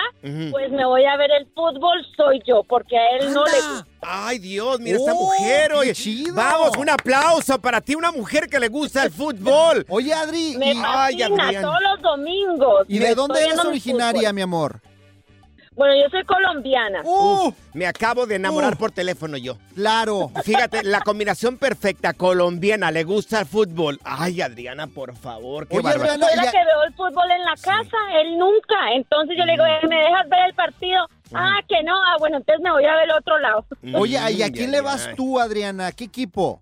pues 0.52 0.72
me 0.72 0.86
voy 0.86 1.06
a 1.06 1.16
ver 1.18 1.32
el 1.32 1.46
fútbol, 1.56 2.06
soy 2.18 2.42
yo, 2.46 2.64
porque 2.64 2.98
a 2.98 3.08
él 3.18 3.34
no 3.34 3.46
le 3.46 3.52
gusta. 3.52 3.86
Ay, 4.02 4.40
Dios, 4.40 4.80
mira 4.80 4.98
esta 4.98 5.14
Oh, 5.14 5.26
mujer. 5.26 5.72
qué 5.72 5.78
Oye, 5.78 5.94
chido. 5.94 6.34
vamos, 6.36 6.78
un 6.78 6.90
aplauso 6.90 7.60
para 7.60 7.82
ti, 7.82 7.96
una 7.96 8.12
mujer 8.12 8.48
que 8.48 8.60
le 8.60 8.68
gusta 8.70 9.04
el 9.04 9.12
fútbol. 9.12 9.86
Oye, 9.90 10.14
Adri. 10.14 10.56
Me 10.58 10.74
y- 10.74 10.78
Ay, 10.86 11.20
fascina 11.20 11.44
Adrián. 11.46 11.64
todos 11.64 11.78
los 11.82 12.02
domingos. 12.02 12.86
¿Y 12.88 13.00
de 13.00 13.14
dónde 13.16 13.42
eres 13.44 13.60
originaria, 13.64 14.22
fútbol. 14.30 14.34
mi 14.36 14.42
amor? 14.42 14.82
Bueno, 15.80 15.94
yo 15.96 16.10
soy 16.10 16.26
colombiana. 16.26 17.02
¡Uh! 17.06 17.54
Me 17.74 17.88
acabo 17.88 18.26
de 18.26 18.36
enamorar 18.36 18.74
Uh. 18.74 18.78
por 18.78 18.92
teléfono 18.92 19.38
yo. 19.38 19.56
Claro. 19.76 20.30
Fíjate, 20.44 20.84
la 20.84 21.00
combinación 21.00 21.58
perfecta, 21.58 22.12
colombiana, 22.14 22.92
le 22.92 23.06
gusta 23.06 23.40
el 23.40 23.46
fútbol. 23.46 23.98
Ay, 24.04 24.42
Adriana, 24.42 24.88
por 24.88 25.16
favor, 25.16 25.70
qué 25.70 25.78
Oye, 25.78 25.84
bárbaro. 25.84 26.12
Adriana, 26.12 26.28
Soy 26.28 26.36
la 26.36 26.44
ya- 26.44 26.52
que 26.52 26.58
veo 26.58 26.84
el 26.86 26.94
fútbol 26.96 27.32
en 27.32 27.44
la 27.46 27.56
casa, 27.56 27.98
él 28.22 28.38
nunca. 28.38 28.76
Entonces 28.94 29.38
yo 29.38 29.46
le 29.46 29.54
digo, 29.54 29.64
"Eh, 29.66 29.88
¿me 29.88 29.96
dejas 29.96 30.28
ver 30.28 30.40
el 30.50 30.54
partido? 30.54 31.08
Ah, 31.34 31.60
que 31.70 31.82
no. 31.84 31.96
Ah, 31.96 32.18
bueno, 32.20 32.38
entonces 32.38 32.62
me 32.62 32.72
voy 32.72 32.84
a 32.86 32.96
ver 32.96 33.06
el 33.06 33.12
otro 33.12 33.38
lado. 33.40 33.66
Oye, 33.94 34.20
¿y 34.34 34.42
a 34.44 34.48
Mm, 34.50 34.52
quién 34.52 34.72
le 34.72 34.82
vas 34.82 35.10
tú, 35.16 35.40
Adriana? 35.40 35.88
¿A 35.88 35.92
qué 35.94 36.04
equipo? 36.06 36.62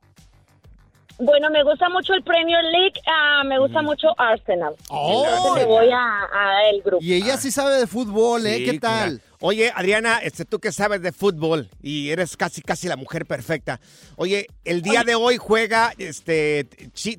Bueno, 1.20 1.50
me 1.50 1.64
gusta 1.64 1.90
mucho 1.90 2.14
el 2.14 2.24
Premier 2.24 2.64
League, 2.64 3.02
ah, 3.08 3.44
me 3.44 3.58
gusta 3.58 3.82
mucho 3.82 4.10
Arsenal. 4.20 4.76
Oh. 4.90 5.26
Entonces 5.28 5.64
le 5.64 5.66
voy 5.66 5.90
a, 5.92 5.98
a 6.32 6.70
el 6.72 6.82
grupo. 6.84 7.04
Y 7.04 7.14
ella 7.14 7.38
sí 7.38 7.50
sabe 7.52 7.76
de 7.76 7.88
fútbol, 7.88 8.46
¿eh? 8.46 8.58
Sí, 8.58 8.66
¿Qué 8.66 8.80
tal? 8.80 9.22
Oye, 9.40 9.72
Adriana, 9.76 10.20
este, 10.20 10.46
tú 10.46 10.60
que 10.60 10.72
sabes 10.72 11.02
de 11.02 11.12
fútbol 11.12 11.70
y 11.82 12.10
eres 12.10 12.38
casi, 12.38 12.62
casi 12.62 12.88
la 12.88 12.96
mujer 12.98 13.26
perfecta. 13.26 13.80
Oye, 14.16 14.48
el 14.64 14.82
día 14.82 15.04
de 15.04 15.16
hoy 15.16 15.38
juega 15.38 15.92
este, 15.98 16.66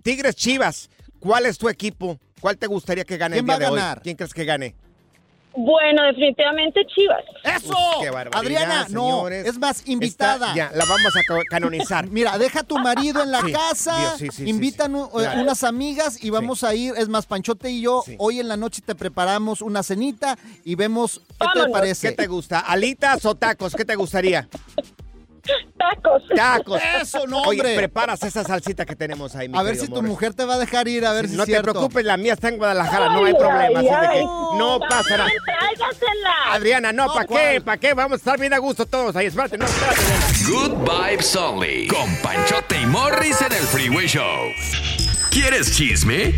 Tigres 0.02 0.36
Chivas. 0.36 0.90
¿Cuál 1.20 1.46
es 1.46 1.58
tu 1.58 1.68
equipo? 1.68 2.18
¿Cuál 2.40 2.56
te 2.56 2.68
gustaría 2.68 3.04
que 3.04 3.16
gane 3.16 3.38
el 3.38 3.44
¿Quién 3.44 3.46
día 3.46 3.54
va 3.54 3.56
a 3.56 3.58
de 3.58 3.66
hoy? 3.72 3.80
ganar? 3.80 4.02
¿Quién 4.02 4.16
crees 4.16 4.32
que 4.32 4.44
gane? 4.44 4.76
Bueno, 5.60 6.02
definitivamente 6.04 6.80
Chivas. 6.94 7.24
¡Eso! 7.42 7.72
Uf, 7.72 8.02
qué 8.02 8.10
barbaridad, 8.10 8.62
Adriana, 8.62 8.86
no, 8.90 9.06
señores. 9.06 9.46
es 9.46 9.58
más, 9.58 9.78
Está- 9.80 9.90
invitada. 9.92 10.54
ya, 10.54 10.70
la 10.72 10.84
vamos 10.84 11.16
a 11.16 11.20
ca- 11.26 11.42
canonizar. 11.50 12.06
Mira, 12.10 12.38
deja 12.38 12.60
a 12.60 12.62
tu 12.62 12.78
marido 12.78 13.22
en 13.24 13.32
la 13.32 13.40
Sí, 13.46 13.52
casa, 13.52 13.98
Dios, 13.98 14.12
sí, 14.18 14.26
sí, 14.30 14.44
sí, 14.44 14.48
invitan 14.50 14.92
claro. 14.92 15.40
unas 15.40 15.64
amigas 15.64 16.22
y 16.22 16.30
vamos 16.30 16.62
a 16.62 16.74
ir. 16.74 16.94
Es 16.96 17.08
más, 17.08 17.26
Panchote 17.26 17.70
y 17.70 17.80
yo, 17.80 18.02
Sí. 18.06 18.14
hoy 18.18 18.38
en 18.38 18.46
la 18.48 18.56
noche 18.56 18.82
te 18.84 18.94
preparamos 18.94 19.60
una 19.60 19.82
cenita 19.82 20.38
y 20.64 20.76
vemos 20.76 21.20
qué 21.40 21.60
te 21.64 21.68
parece. 21.70 22.10
¿Qué 22.10 22.14
te 22.14 22.26
gusta? 22.28 22.60
¿Alitas 22.60 23.24
o 23.24 23.34
tacos? 23.34 23.74
¿Qué 23.74 23.84
te 23.84 23.96
gustaría? 23.96 24.48
Tacos. 25.78 26.22
Tacos. 26.34 26.80
Eso, 27.00 27.26
no, 27.26 27.42
Oye, 27.42 27.60
hombre. 27.60 27.76
preparas 27.76 28.22
esa 28.22 28.44
salsita 28.44 28.84
que 28.84 28.96
tenemos 28.96 29.34
ahí, 29.36 29.48
mi 29.48 29.56
a 29.58 29.62
ver 29.62 29.76
si 29.76 29.88
tu 29.88 30.02
mujer 30.02 30.34
te 30.34 30.44
va 30.44 30.54
a 30.54 30.58
dejar 30.58 30.88
ir, 30.88 31.06
a 31.06 31.12
ver 31.12 31.28
si 31.28 31.36
no 31.36 31.42
es 31.42 31.46
te 31.46 31.52
cierto. 31.52 31.72
preocupes, 31.72 32.04
la 32.04 32.16
mía 32.16 32.34
está 32.34 32.48
en 32.48 32.58
Guadalajara, 32.58 33.08
no 33.10 33.20
hay 33.24 33.32
Ay, 33.32 33.34
problema. 33.38 33.78
así 33.80 33.88
ay, 33.88 34.00
de 34.06 34.12
que 34.12 34.18
ay. 34.18 34.24
no 34.58 34.80
pasa 34.80 35.10
nada. 35.16 35.18
También 35.30 35.42
tráigasela. 35.44 36.34
Adriana, 36.52 36.92
no, 36.92 37.06
No, 37.06 37.14
¿para 37.14 37.26
qué? 37.26 37.60
¿Para 37.60 37.76
qué? 37.78 37.94
Vamos 37.94 38.12
a 38.12 38.16
estar 38.16 38.38
bien 38.38 38.52
a 38.52 38.58
gusto 38.58 38.86
todos 38.86 39.14
ahí. 39.16 39.26
Espérate, 39.26 39.56
no, 39.58 39.64
espérate. 39.66 40.00
Good 40.50 40.72
Vibes 40.88 41.36
Only. 41.36 41.88
Con 41.88 42.16
Panchote 42.22 42.80
y 42.80 42.86
Morris 42.86 43.40
en 43.42 43.52
el 43.52 43.62
Freeway 43.64 44.06
Show. 44.06 44.48
¿Quieres 45.30 45.76
chisme? 45.76 46.34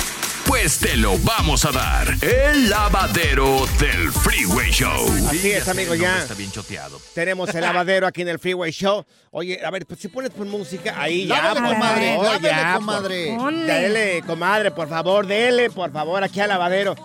Pues 0.50 0.78
te 0.80 0.96
lo 0.96 1.16
vamos 1.18 1.64
a 1.64 1.70
dar. 1.70 2.08
El 2.24 2.70
lavadero 2.70 3.68
del 3.78 4.10
Freeway 4.10 4.72
Show. 4.72 5.06
Así 5.28 5.52
es, 5.52 5.68
amigo, 5.68 5.94
ya. 5.94 6.18
Está 6.18 6.34
bien 6.34 6.50
choteado. 6.50 7.00
Tenemos 7.14 7.54
el 7.54 7.60
lavadero 7.60 8.04
aquí 8.04 8.22
en 8.22 8.30
el 8.30 8.40
Freeway 8.40 8.72
Show. 8.72 9.04
Oye, 9.30 9.64
a 9.64 9.70
ver, 9.70 9.86
pues 9.86 10.00
si 10.00 10.08
pones 10.08 10.30
por 10.30 10.46
música 10.46 11.00
ahí 11.00 11.28
ya, 11.28 11.40
Lávale, 11.54 11.74
comadre, 11.74 12.16
lávale, 12.16 12.48
ya, 12.48 12.74
comadre. 12.74 13.36
por-. 13.38 13.54
Dele, 13.54 14.22
comadre, 14.26 14.70
por 14.72 14.88
favor, 14.88 15.24
dele, 15.24 15.70
por 15.70 15.92
favor, 15.92 16.24
aquí 16.24 16.40
al 16.40 16.48
lavadero. 16.48 16.96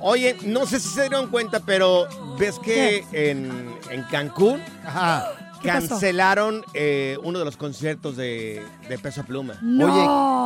Oye, 0.00 0.36
no 0.42 0.66
sé 0.66 0.80
si 0.80 0.88
se 0.88 1.02
dieron 1.02 1.30
cuenta, 1.30 1.60
pero 1.60 2.08
ves 2.40 2.58
que 2.58 3.04
en, 3.12 3.72
en 3.90 4.02
Cancún 4.10 4.60
Ajá. 4.84 5.30
Cancelaron 5.62 6.64
eh, 6.74 7.18
uno 7.22 7.38
de 7.38 7.44
los 7.44 7.56
conciertos 7.56 8.16
de, 8.16 8.64
de 8.88 8.98
Peso 8.98 9.22
Pluma. 9.24 9.54
No. 9.62 9.86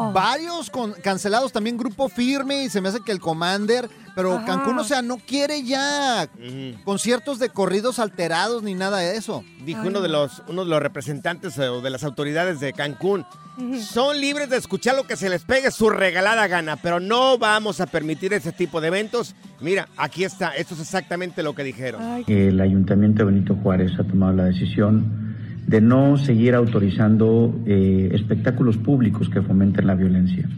Oye, 0.08 0.12
varios 0.14 0.70
con- 0.70 0.92
cancelados, 0.94 1.52
también 1.52 1.76
Grupo 1.76 2.08
Firme 2.08 2.64
y 2.64 2.70
se 2.70 2.80
me 2.80 2.88
hace 2.88 3.00
que 3.00 3.12
el 3.12 3.20
Commander, 3.20 3.88
pero 4.14 4.34
Ajá. 4.34 4.44
Cancún, 4.46 4.78
o 4.78 4.84
sea, 4.84 5.02
no 5.02 5.16
quiere 5.18 5.62
ya 5.64 6.28
conciertos 6.84 7.38
de 7.38 7.48
corridos 7.48 7.98
alterados 7.98 8.62
ni 8.62 8.74
nada 8.74 8.98
de 8.98 9.16
eso. 9.16 9.44
Dijo 9.64 9.80
Ay, 9.82 9.88
uno 9.88 10.00
de 10.00 10.08
los 10.08 10.42
uno 10.48 10.64
de 10.64 10.70
los 10.70 10.80
representantes 10.80 11.58
eh, 11.58 11.68
o 11.68 11.80
de 11.80 11.90
las 11.90 12.04
autoridades 12.04 12.60
de 12.60 12.72
Cancún. 12.72 13.24
Son 13.78 14.20
libres 14.20 14.50
de 14.50 14.56
escuchar 14.56 14.96
lo 14.96 15.04
que 15.04 15.14
se 15.16 15.28
les 15.28 15.44
pegue 15.44 15.70
su 15.70 15.88
regalada 15.88 16.48
gana, 16.48 16.74
pero 16.76 16.98
no 16.98 17.38
vamos 17.38 17.80
a 17.80 17.86
permitir 17.86 18.32
ese 18.32 18.50
tipo 18.50 18.80
de 18.80 18.88
eventos. 18.88 19.36
Mira, 19.60 19.88
aquí 19.96 20.24
está, 20.24 20.56
esto 20.56 20.74
es 20.74 20.80
exactamente 20.80 21.42
lo 21.44 21.54
que 21.54 21.62
dijeron. 21.62 22.02
Ay, 22.02 22.24
El 22.26 22.60
Ayuntamiento 22.60 23.24
de 23.24 23.30
Benito 23.30 23.54
Juárez 23.54 23.92
ha 23.98 24.04
tomado 24.04 24.32
la 24.32 24.44
decisión 24.46 25.36
de 25.68 25.80
no 25.80 26.18
seguir 26.18 26.54
autorizando 26.56 27.54
eh, 27.64 28.10
espectáculos 28.12 28.76
públicos 28.76 29.28
que 29.28 29.40
fomenten 29.40 29.86
la 29.86 29.94
violencia. 29.94 30.48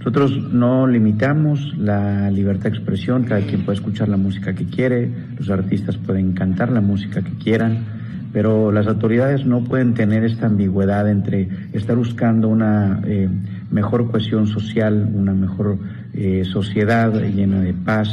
Nosotros 0.00 0.50
no 0.50 0.86
limitamos 0.86 1.76
la 1.76 2.30
libertad 2.30 2.70
de 2.70 2.76
expresión, 2.78 3.24
cada 3.24 3.42
quien 3.42 3.66
puede 3.66 3.76
escuchar 3.76 4.08
la 4.08 4.16
música 4.16 4.54
que 4.54 4.64
quiere, 4.64 5.10
los 5.38 5.50
artistas 5.50 5.98
pueden 5.98 6.32
cantar 6.32 6.72
la 6.72 6.80
música 6.80 7.20
que 7.20 7.32
quieran, 7.32 7.84
pero 8.32 8.72
las 8.72 8.86
autoridades 8.86 9.44
no 9.44 9.62
pueden 9.62 9.92
tener 9.92 10.24
esta 10.24 10.46
ambigüedad 10.46 11.06
entre 11.06 11.50
estar 11.74 11.96
buscando 11.96 12.48
una 12.48 13.02
eh, 13.04 13.28
mejor 13.70 14.10
cohesión 14.10 14.46
social, 14.46 15.06
una 15.12 15.34
mejor 15.34 15.78
eh, 16.14 16.44
sociedad 16.46 17.12
llena 17.12 17.60
de 17.60 17.74
paz, 17.74 18.08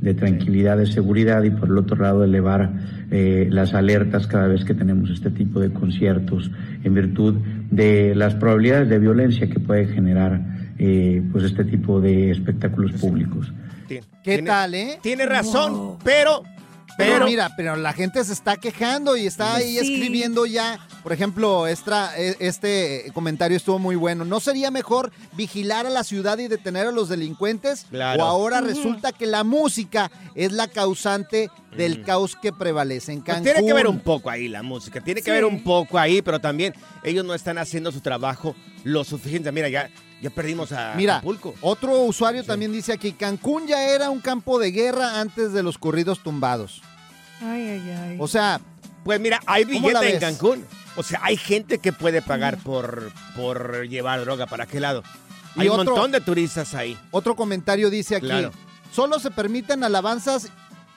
de 0.00 0.14
tranquilidad, 0.14 0.78
de 0.78 0.86
seguridad 0.86 1.42
y 1.42 1.50
por 1.50 1.70
el 1.70 1.78
otro 1.78 1.96
lado 1.96 2.22
elevar 2.22 2.72
eh, 3.10 3.48
las 3.50 3.74
alertas 3.74 4.28
cada 4.28 4.46
vez 4.46 4.64
que 4.64 4.74
tenemos 4.74 5.10
este 5.10 5.32
tipo 5.32 5.58
de 5.58 5.72
conciertos 5.72 6.52
en 6.84 6.94
virtud 6.94 7.34
de 7.68 8.14
las 8.14 8.36
probabilidades 8.36 8.88
de 8.88 9.00
violencia 9.00 9.50
que 9.50 9.58
puede 9.58 9.88
generar 9.88 10.55
eh, 10.78 11.22
pues 11.32 11.44
este 11.44 11.64
tipo 11.64 12.00
de 12.00 12.30
espectáculos 12.32 12.92
públicos. 13.00 13.52
¿Qué 13.88 14.02
tiene- 14.22 14.46
tal, 14.48 14.74
eh? 14.74 14.98
Tiene 15.02 15.26
razón, 15.26 15.98
pero, 16.02 16.42
Pero, 16.98 17.12
pero, 17.12 17.26
mira, 17.26 17.50
pero 17.56 17.76
la 17.76 17.92
gente 17.92 18.24
se 18.24 18.32
está 18.32 18.56
quejando 18.56 19.16
y 19.18 19.26
está 19.26 19.54
ahí 19.56 19.76
Sí. 19.78 19.94
escribiendo 19.94 20.46
ya. 20.46 20.80
Por 21.02 21.12
ejemplo, 21.12 21.66
esta- 21.66 22.18
e- 22.18 22.36
este 22.40 23.10
comentario 23.12 23.56
estuvo 23.56 23.78
muy 23.78 23.96
bueno. 23.96 24.24
¿No 24.24 24.40
sería 24.40 24.70
mejor 24.70 25.12
vigilar 25.36 25.84
a 25.86 25.90
la 25.90 26.02
ciudad 26.04 26.38
y 26.38 26.48
detener 26.48 26.86
a 26.86 26.92
los 26.92 27.08
delincuentes? 27.10 27.86
Claro. 27.90 28.24
O 28.24 28.26
ahora 28.26 28.60
resulta 28.62 29.12
que 29.12 29.26
la 29.26 29.44
música 29.44 30.10
es 30.34 30.52
la 30.52 30.68
causante 30.68 31.50
del 31.76 32.02
caos 32.02 32.34
que 32.34 32.50
prevalece 32.52 33.12
en 33.12 33.18
pues 33.20 33.26
Cancún. 33.36 33.52
tiene 33.52 33.66
que 33.66 33.74
ver 33.74 33.86
un 33.88 34.00
poco 34.00 34.30
ahí 34.30 34.48
la 34.48 34.62
música, 34.62 35.00
tiene 35.02 35.20
que 35.20 35.26
Sí. 35.26 35.30
ver 35.32 35.44
un 35.44 35.62
poco 35.62 35.98
ahí, 35.98 36.22
pero 36.22 36.40
también 36.40 36.72
ellos 37.04 37.24
no 37.26 37.34
están 37.34 37.58
haciendo 37.58 37.92
su 37.92 38.00
trabajo 38.00 38.56
lo 38.84 39.04
suficiente. 39.04 39.52
Mira, 39.52 39.68
ya 39.68 39.90
Ya 40.22 40.30
perdimos 40.30 40.72
a 40.72 40.94
Mira, 40.96 41.16
Acapulco. 41.16 41.54
otro 41.60 42.00
usuario 42.02 42.42
también 42.44 42.72
dice 42.72 42.92
aquí, 42.92 43.12
Cancún 43.12 43.66
ya 43.66 43.82
era 43.90 44.08
un 44.10 44.20
campo 44.20 44.58
de 44.58 44.70
guerra 44.72 45.20
antes 45.20 45.52
de 45.52 45.62
los 45.62 45.76
corridos 45.78 46.22
tumbados. 46.22 46.80
Ay, 47.42 47.68
ay, 47.68 47.90
ay. 47.90 48.16
O 48.18 48.26
sea, 48.28 48.60
Pues 49.04 49.20
mira, 49.20 49.40
hay 49.46 49.64
¿Cómo 49.64 49.90
la 49.90 50.00
billete 50.00 50.14
en? 50.16 50.20
Cancún. 50.34 50.64
O 50.96 51.02
sea, 51.02 51.20
hay 51.22 51.36
gente 51.36 51.78
que 51.78 51.92
puede 51.92 52.22
pagar 52.22 52.56
por, 52.56 53.12
por 53.36 53.86
llevar 53.88 54.20
droga 54.22 54.46
para 54.46 54.66
qué 54.66 54.80
lado. 54.80 55.02
Y 55.54 55.60
Hay 55.60 55.68
un 55.68 55.76
montón 55.76 56.10
de 56.10 56.20
turistas 56.20 56.74
ahí. 56.74 56.98
otro 57.10 57.36
comentario 57.36 57.88
dice 57.90 58.16
aquí, 58.16 58.26
Claro. 58.26 58.50
solo 58.92 59.18
se 59.20 59.30
permiten 59.30 59.84
alabanzas 59.84 60.48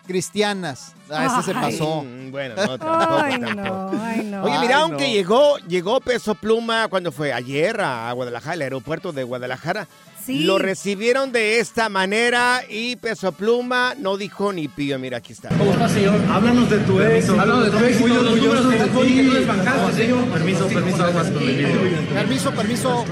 cristianas. 0.09 0.93
Ah, 1.11 1.37
ese 1.39 1.51
se 1.53 1.57
Ay. 1.57 1.71
pasó. 1.71 2.03
Mm, 2.03 2.31
Bueno, 2.31 2.55
no, 2.55 2.77
tampoco, 2.79 3.17
Ay, 3.23 3.39
tampoco. 3.39 3.55
no, 3.95 4.01
ay, 4.03 4.23
no. 4.25 4.43
Oye, 4.43 4.53
Ay, 4.53 4.59
mira, 4.61 4.77
aunque 4.81 5.07
no. 5.07 5.13
llegó, 5.13 5.57
llegó 5.67 6.01
Peso 6.01 6.33
Pluma 6.35 6.87
cuando 6.87 7.11
fue 7.11 7.31
ayer 7.31 7.79
a 7.81 8.11
Guadalajara, 8.11 8.53
el 8.55 8.61
aeropuerto 8.63 9.11
de 9.11 9.23
Guadalajara. 9.23 9.87
Sí. 10.25 10.43
Lo 10.43 10.59
recibieron 10.59 11.31
de 11.31 11.59
esta 11.59 11.89
manera 11.89 12.61
y 12.69 12.95
Peso 12.97 13.31
Pluma 13.31 13.93
no 13.97 14.17
dijo 14.17 14.51
ni 14.53 14.67
pío. 14.67 14.99
Mira, 14.99 15.17
aquí 15.17 15.33
está. 15.33 15.49
¿Cómo 15.49 15.71
está, 15.71 15.87
señor? 15.89 16.19
Háblanos 16.29 16.69
de 16.69 16.77
tu 16.79 17.01
éxito. 17.01 17.39
Háblanos 17.39 17.65
de 17.65 17.71
tu 17.71 17.85
éxito. 17.85 18.07
Muy 18.07 18.17
orgulloso 18.17 18.69
de 18.69 18.77
ti, 18.77 18.83
que 19.15 19.23
tú 19.23 19.31
eres 19.31 19.47
bancario, 19.47 19.91
señor. 19.95 20.25
Permiso, 20.25 20.67
permiso, 20.67 21.03
aguas 21.03 21.31
con 21.31 21.41
el. 21.43 22.07
Permiso, 22.13 22.51
permiso, 22.51 23.05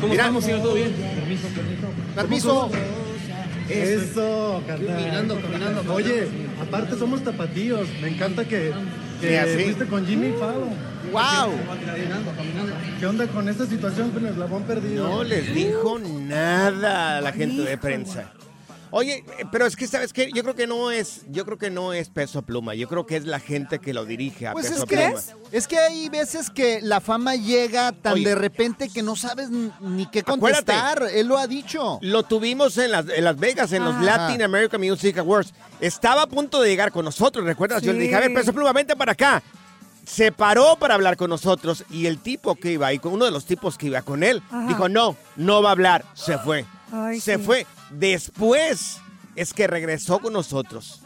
¿Cómo 0.00 0.12
estamos, 0.14 0.44
señor? 0.44 0.62
¿Todo 0.62 0.74
bien? 0.74 0.92
Permiso, 0.92 1.48
permiso. 1.48 1.88
permiso. 2.14 2.70
Eso, 3.68 4.62
carnal. 4.66 4.96
Caminando, 4.96 5.40
caminando. 5.40 5.94
Oye, 5.94 6.26
aparte 6.60 6.96
somos 6.96 7.22
tapatíos. 7.22 7.88
Me 8.00 8.08
encanta 8.08 8.44
que, 8.44 8.72
que 9.20 9.38
así. 9.38 9.64
fuiste 9.64 9.86
con 9.86 10.06
Jimmy 10.06 10.32
Fallon. 10.32 10.92
Wow. 11.12 11.52
¿Qué 12.98 13.06
onda 13.06 13.26
con 13.26 13.48
esta 13.48 13.66
situación 13.66 14.10
con 14.10 14.24
el 14.24 14.32
eslabón 14.32 14.62
perdido? 14.64 15.08
No 15.08 15.24
les 15.24 15.54
dijo 15.54 15.98
nada 15.98 17.18
a 17.18 17.20
la 17.20 17.32
gente 17.32 17.62
de 17.62 17.76
prensa. 17.76 18.32
Oye, 18.92 19.24
eh, 19.38 19.44
pero 19.50 19.64
es 19.66 19.74
que 19.74 19.86
sabes 19.86 20.12
qué, 20.12 20.30
yo 20.34 20.42
creo 20.42 20.54
que 20.54 20.66
no 20.66 20.90
es, 20.90 21.22
yo 21.30 21.44
creo 21.46 21.56
que 21.56 21.70
no 21.70 21.92
es 21.94 22.10
Peso 22.10 22.42
Pluma, 22.42 22.74
yo 22.74 22.88
creo 22.88 23.06
que 23.06 23.16
es 23.16 23.24
la 23.24 23.40
gente 23.40 23.78
que 23.78 23.94
lo 23.94 24.04
dirige 24.04 24.46
a 24.46 24.52
Pues 24.52 24.68
Peso 24.68 24.82
es 24.82 24.88
que, 24.88 24.96
Pluma. 24.96 25.20
es 25.50 25.66
que 25.66 25.78
hay 25.78 26.08
veces 26.10 26.50
que 26.50 26.80
la 26.82 27.00
fama 27.00 27.34
llega 27.34 27.92
tan 27.92 28.12
Oye. 28.14 28.28
de 28.28 28.34
repente 28.34 28.90
que 28.90 29.02
no 29.02 29.16
sabes 29.16 29.48
ni 29.50 30.06
qué 30.10 30.20
Acuérdate. 30.20 30.72
contestar. 30.72 31.02
Él 31.12 31.26
lo 31.26 31.38
ha 31.38 31.46
dicho. 31.46 31.98
Lo 32.02 32.22
tuvimos 32.24 32.76
en 32.76 32.90
Las, 32.92 33.06
en 33.08 33.24
Las 33.24 33.38
Vegas, 33.38 33.72
en 33.72 33.82
los. 33.84 33.98
Latin 34.02 34.42
American 34.42 34.80
Music 34.80 35.16
Awards. 35.18 35.54
Estaba 35.80 36.22
a 36.22 36.26
punto 36.26 36.60
de 36.60 36.68
llegar 36.68 36.92
con 36.92 37.04
nosotros, 37.04 37.44
¿recuerdas? 37.46 37.82
Yo 37.82 37.92
le 37.92 38.00
dije, 38.00 38.14
a 38.14 38.20
ver. 38.20 38.34
Peso 38.34 38.52
Pluma, 38.52 38.72
vente 38.72 38.94
para 38.94 39.12
acá. 39.12 39.42
Se 40.04 40.32
paró 40.32 40.76
para 40.78 40.94
hablar 40.94 41.16
con 41.16 41.30
nosotros 41.30 41.84
y 41.88 42.06
el 42.06 42.18
tipo 42.18 42.56
que 42.56 42.72
iba 42.72 42.88
ahí, 42.88 43.00
uno 43.04 43.24
de 43.24 43.30
los 43.30 43.44
tipos 43.46 43.78
que 43.78 43.86
iba 43.86 44.02
con 44.02 44.22
él, 44.24 44.42
Ajá. 44.50 44.66
dijo, 44.66 44.88
no, 44.88 45.16
no 45.36 45.62
va 45.62 45.70
a 45.70 45.72
hablar. 45.72 46.04
Se 46.14 46.36
fue. 46.38 46.66
Ay, 46.92 47.20
Se 47.20 47.36
sí. 47.36 47.42
fue. 47.42 47.66
Después 47.90 48.98
es 49.34 49.52
que 49.52 49.66
regresó 49.66 50.18
con 50.20 50.32
nosotros. 50.32 51.00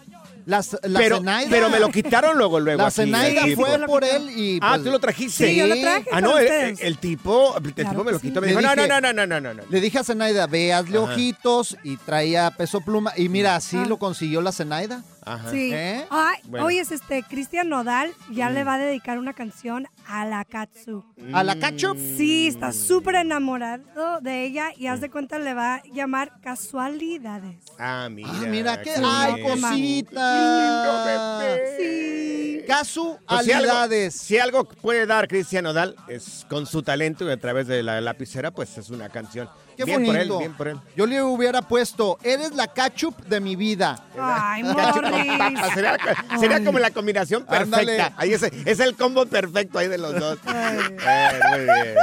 Las, 0.45 0.76
la 0.84 1.01
pero, 1.01 1.16
Zenaida- 1.18 1.49
pero 1.51 1.68
me 1.70 1.80
lo 1.80 1.89
quitaron 1.91 2.39
luego, 2.39 2.61
luego. 2.61 2.80
La 2.82 2.87
aquí, 2.87 2.95
Zenaida 2.95 3.43
fue 3.57 3.78
por 3.84 4.05
él 4.05 4.30
y... 4.30 4.61
Ah, 4.62 4.72
pues, 4.74 4.84
tú 4.84 4.91
lo 4.93 5.01
trajiste. 5.01 5.49
Sí, 5.49 5.57
yo 5.57 5.66
lo 5.66 5.74
traje 5.80 6.07
Ah, 6.12 6.20
no, 6.20 6.39
el, 6.39 6.99
tipo, 6.99 7.57
el 7.57 7.74
Claro 7.74 7.91
tipo 7.91 8.05
me 8.05 8.12
lo 8.12 8.20
quitó. 8.20 8.34
sí. 8.41 8.41
Me 8.43 8.47
dijo, 8.49 8.61
Le 8.61 8.66
no, 8.68 8.76
no, 8.76 8.82
dije- 8.82 9.01
no, 9.01 9.12
no, 9.12 9.26
no, 9.26 9.41
no, 9.41 9.55
no. 9.55 9.62
Le 9.68 9.80
dije 9.80 9.99
a 9.99 10.05
Zenaida, 10.05 10.47
ve, 10.47 10.72
hazle 10.72 10.99
Ajá. 10.99 11.12
ojitos 11.12 11.76
y 11.82 11.97
traía 11.97 12.53
peso 12.53 12.80
pluma. 12.80 13.12
Y 13.16 13.28
mira, 13.28 13.57
así 13.57 13.76
Ah. 13.76 13.87
lo 13.89 13.99
consiguió 13.99 14.41
la 14.41 14.53
Zenaida. 14.53 15.03
Ajá. 15.27 15.51
Sí. 15.51 15.70
¿Eh? 15.74 16.07
Ay, 16.09 16.37
Bueno. 16.45 16.66
Oye, 16.66 16.81
es 16.81 16.93
este, 16.93 17.22
Cristian 17.24 17.68
Nodal 17.68 18.12
ya 18.31 18.49
le 18.49 18.62
va 18.62 18.74
a 18.74 18.79
dedicar 18.79 19.18
una 19.18 19.33
canción 19.35 19.89
a 20.07 20.24
la 20.24 20.45
Katsu. 20.45 21.05
¿A 21.33 21.43
la 21.43 21.57
Ketchup? 21.57 21.99
Sí, 21.99 22.47
está 22.47 22.72
súper 22.72 23.16
enamorado 23.16 24.20
de 24.20 24.45
ella 24.45 24.68
y 24.77 24.87
haz 24.87 25.01
de 25.01 25.11
cuenta 25.11 25.41
le 25.41 25.53
va 25.53 25.74
a 25.74 25.83
llamar 25.93 26.41
Casualidades. 26.41 27.57
Ah, 27.79 28.09
mira. 28.11 28.29
Ah, 28.33 28.45
mira, 28.49 28.83
qué... 28.83 28.93
qué 28.95 29.03
¡Ay, 29.05 29.43
cosita! 29.43 31.41
Sí. 31.77 32.62
Pues 32.66 32.87
si 32.89 33.03
algo, 33.03 33.18
Casualidades. 33.27 34.14
si 34.14 34.39
algo 34.39 34.64
puede 34.64 35.07
dar 35.07 35.29
Cristian 35.29 35.64
Nodal 35.64 35.97
es 36.09 36.47
con 36.49 36.66
su 36.66 36.83
talento 36.83 37.27
y 37.29 37.33
a 37.33 37.37
través 37.37 37.66
de 37.66 37.83
la 37.83 38.01
lapicera, 38.01 38.51
pues 38.53 38.77
es 38.79 38.91
una 38.91 39.09
canción. 39.09 39.49
Qué 39.77 39.85
bien 39.85 40.05
bonito. 40.05 40.12
por 40.12 40.18
él, 40.35 40.39
bien 40.39 40.55
por 40.55 40.68
él. 40.68 40.81
Yo 40.97 41.07
le 41.07 41.22
hubiera 41.22 41.62
puesto, 41.62 42.18
eres 42.22 42.53
la 42.55 42.66
ketchup 42.68 43.16
de 43.27 43.41
mi 43.41 43.57
vida. 43.57 44.05
Ay, 44.18 44.62
Morris. 44.62 45.61
Sería, 45.74 45.99
sería 46.39 46.64
como 46.64 46.79
la 46.79 46.91
combinación 46.91 47.45
perfecta. 47.45 47.79
Ándale. 47.81 48.12
Ahí 48.16 48.33
es, 48.33 48.43
es 48.43 48.81
el 48.81 48.97
combo 48.97 49.27
perfecto 49.27 49.79
ahí 49.79 49.89
de 49.89 49.99
los 49.99 50.18
dos. 50.18 50.39
Ay. 50.47 50.79
Eh, 51.07 51.41
muy 51.51 51.61
bien. 51.61 51.95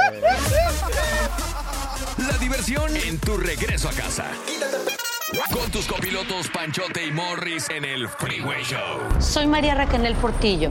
La 2.28 2.38
diversión 2.38 2.96
en 2.96 3.18
tu 3.18 3.36
regreso 3.36 3.88
a 3.88 3.92
casa. 3.92 4.24
Con 5.52 5.68
tus 5.70 5.86
copilotos 5.86 6.48
Panchote 6.48 7.04
y 7.06 7.10
Morris 7.10 7.68
en 7.70 7.84
el 7.84 8.08
Freeway 8.08 8.62
Show. 8.62 9.00
Soy 9.20 9.46
María 9.46 9.74
Raquel 9.74 10.14
Portillo. 10.14 10.70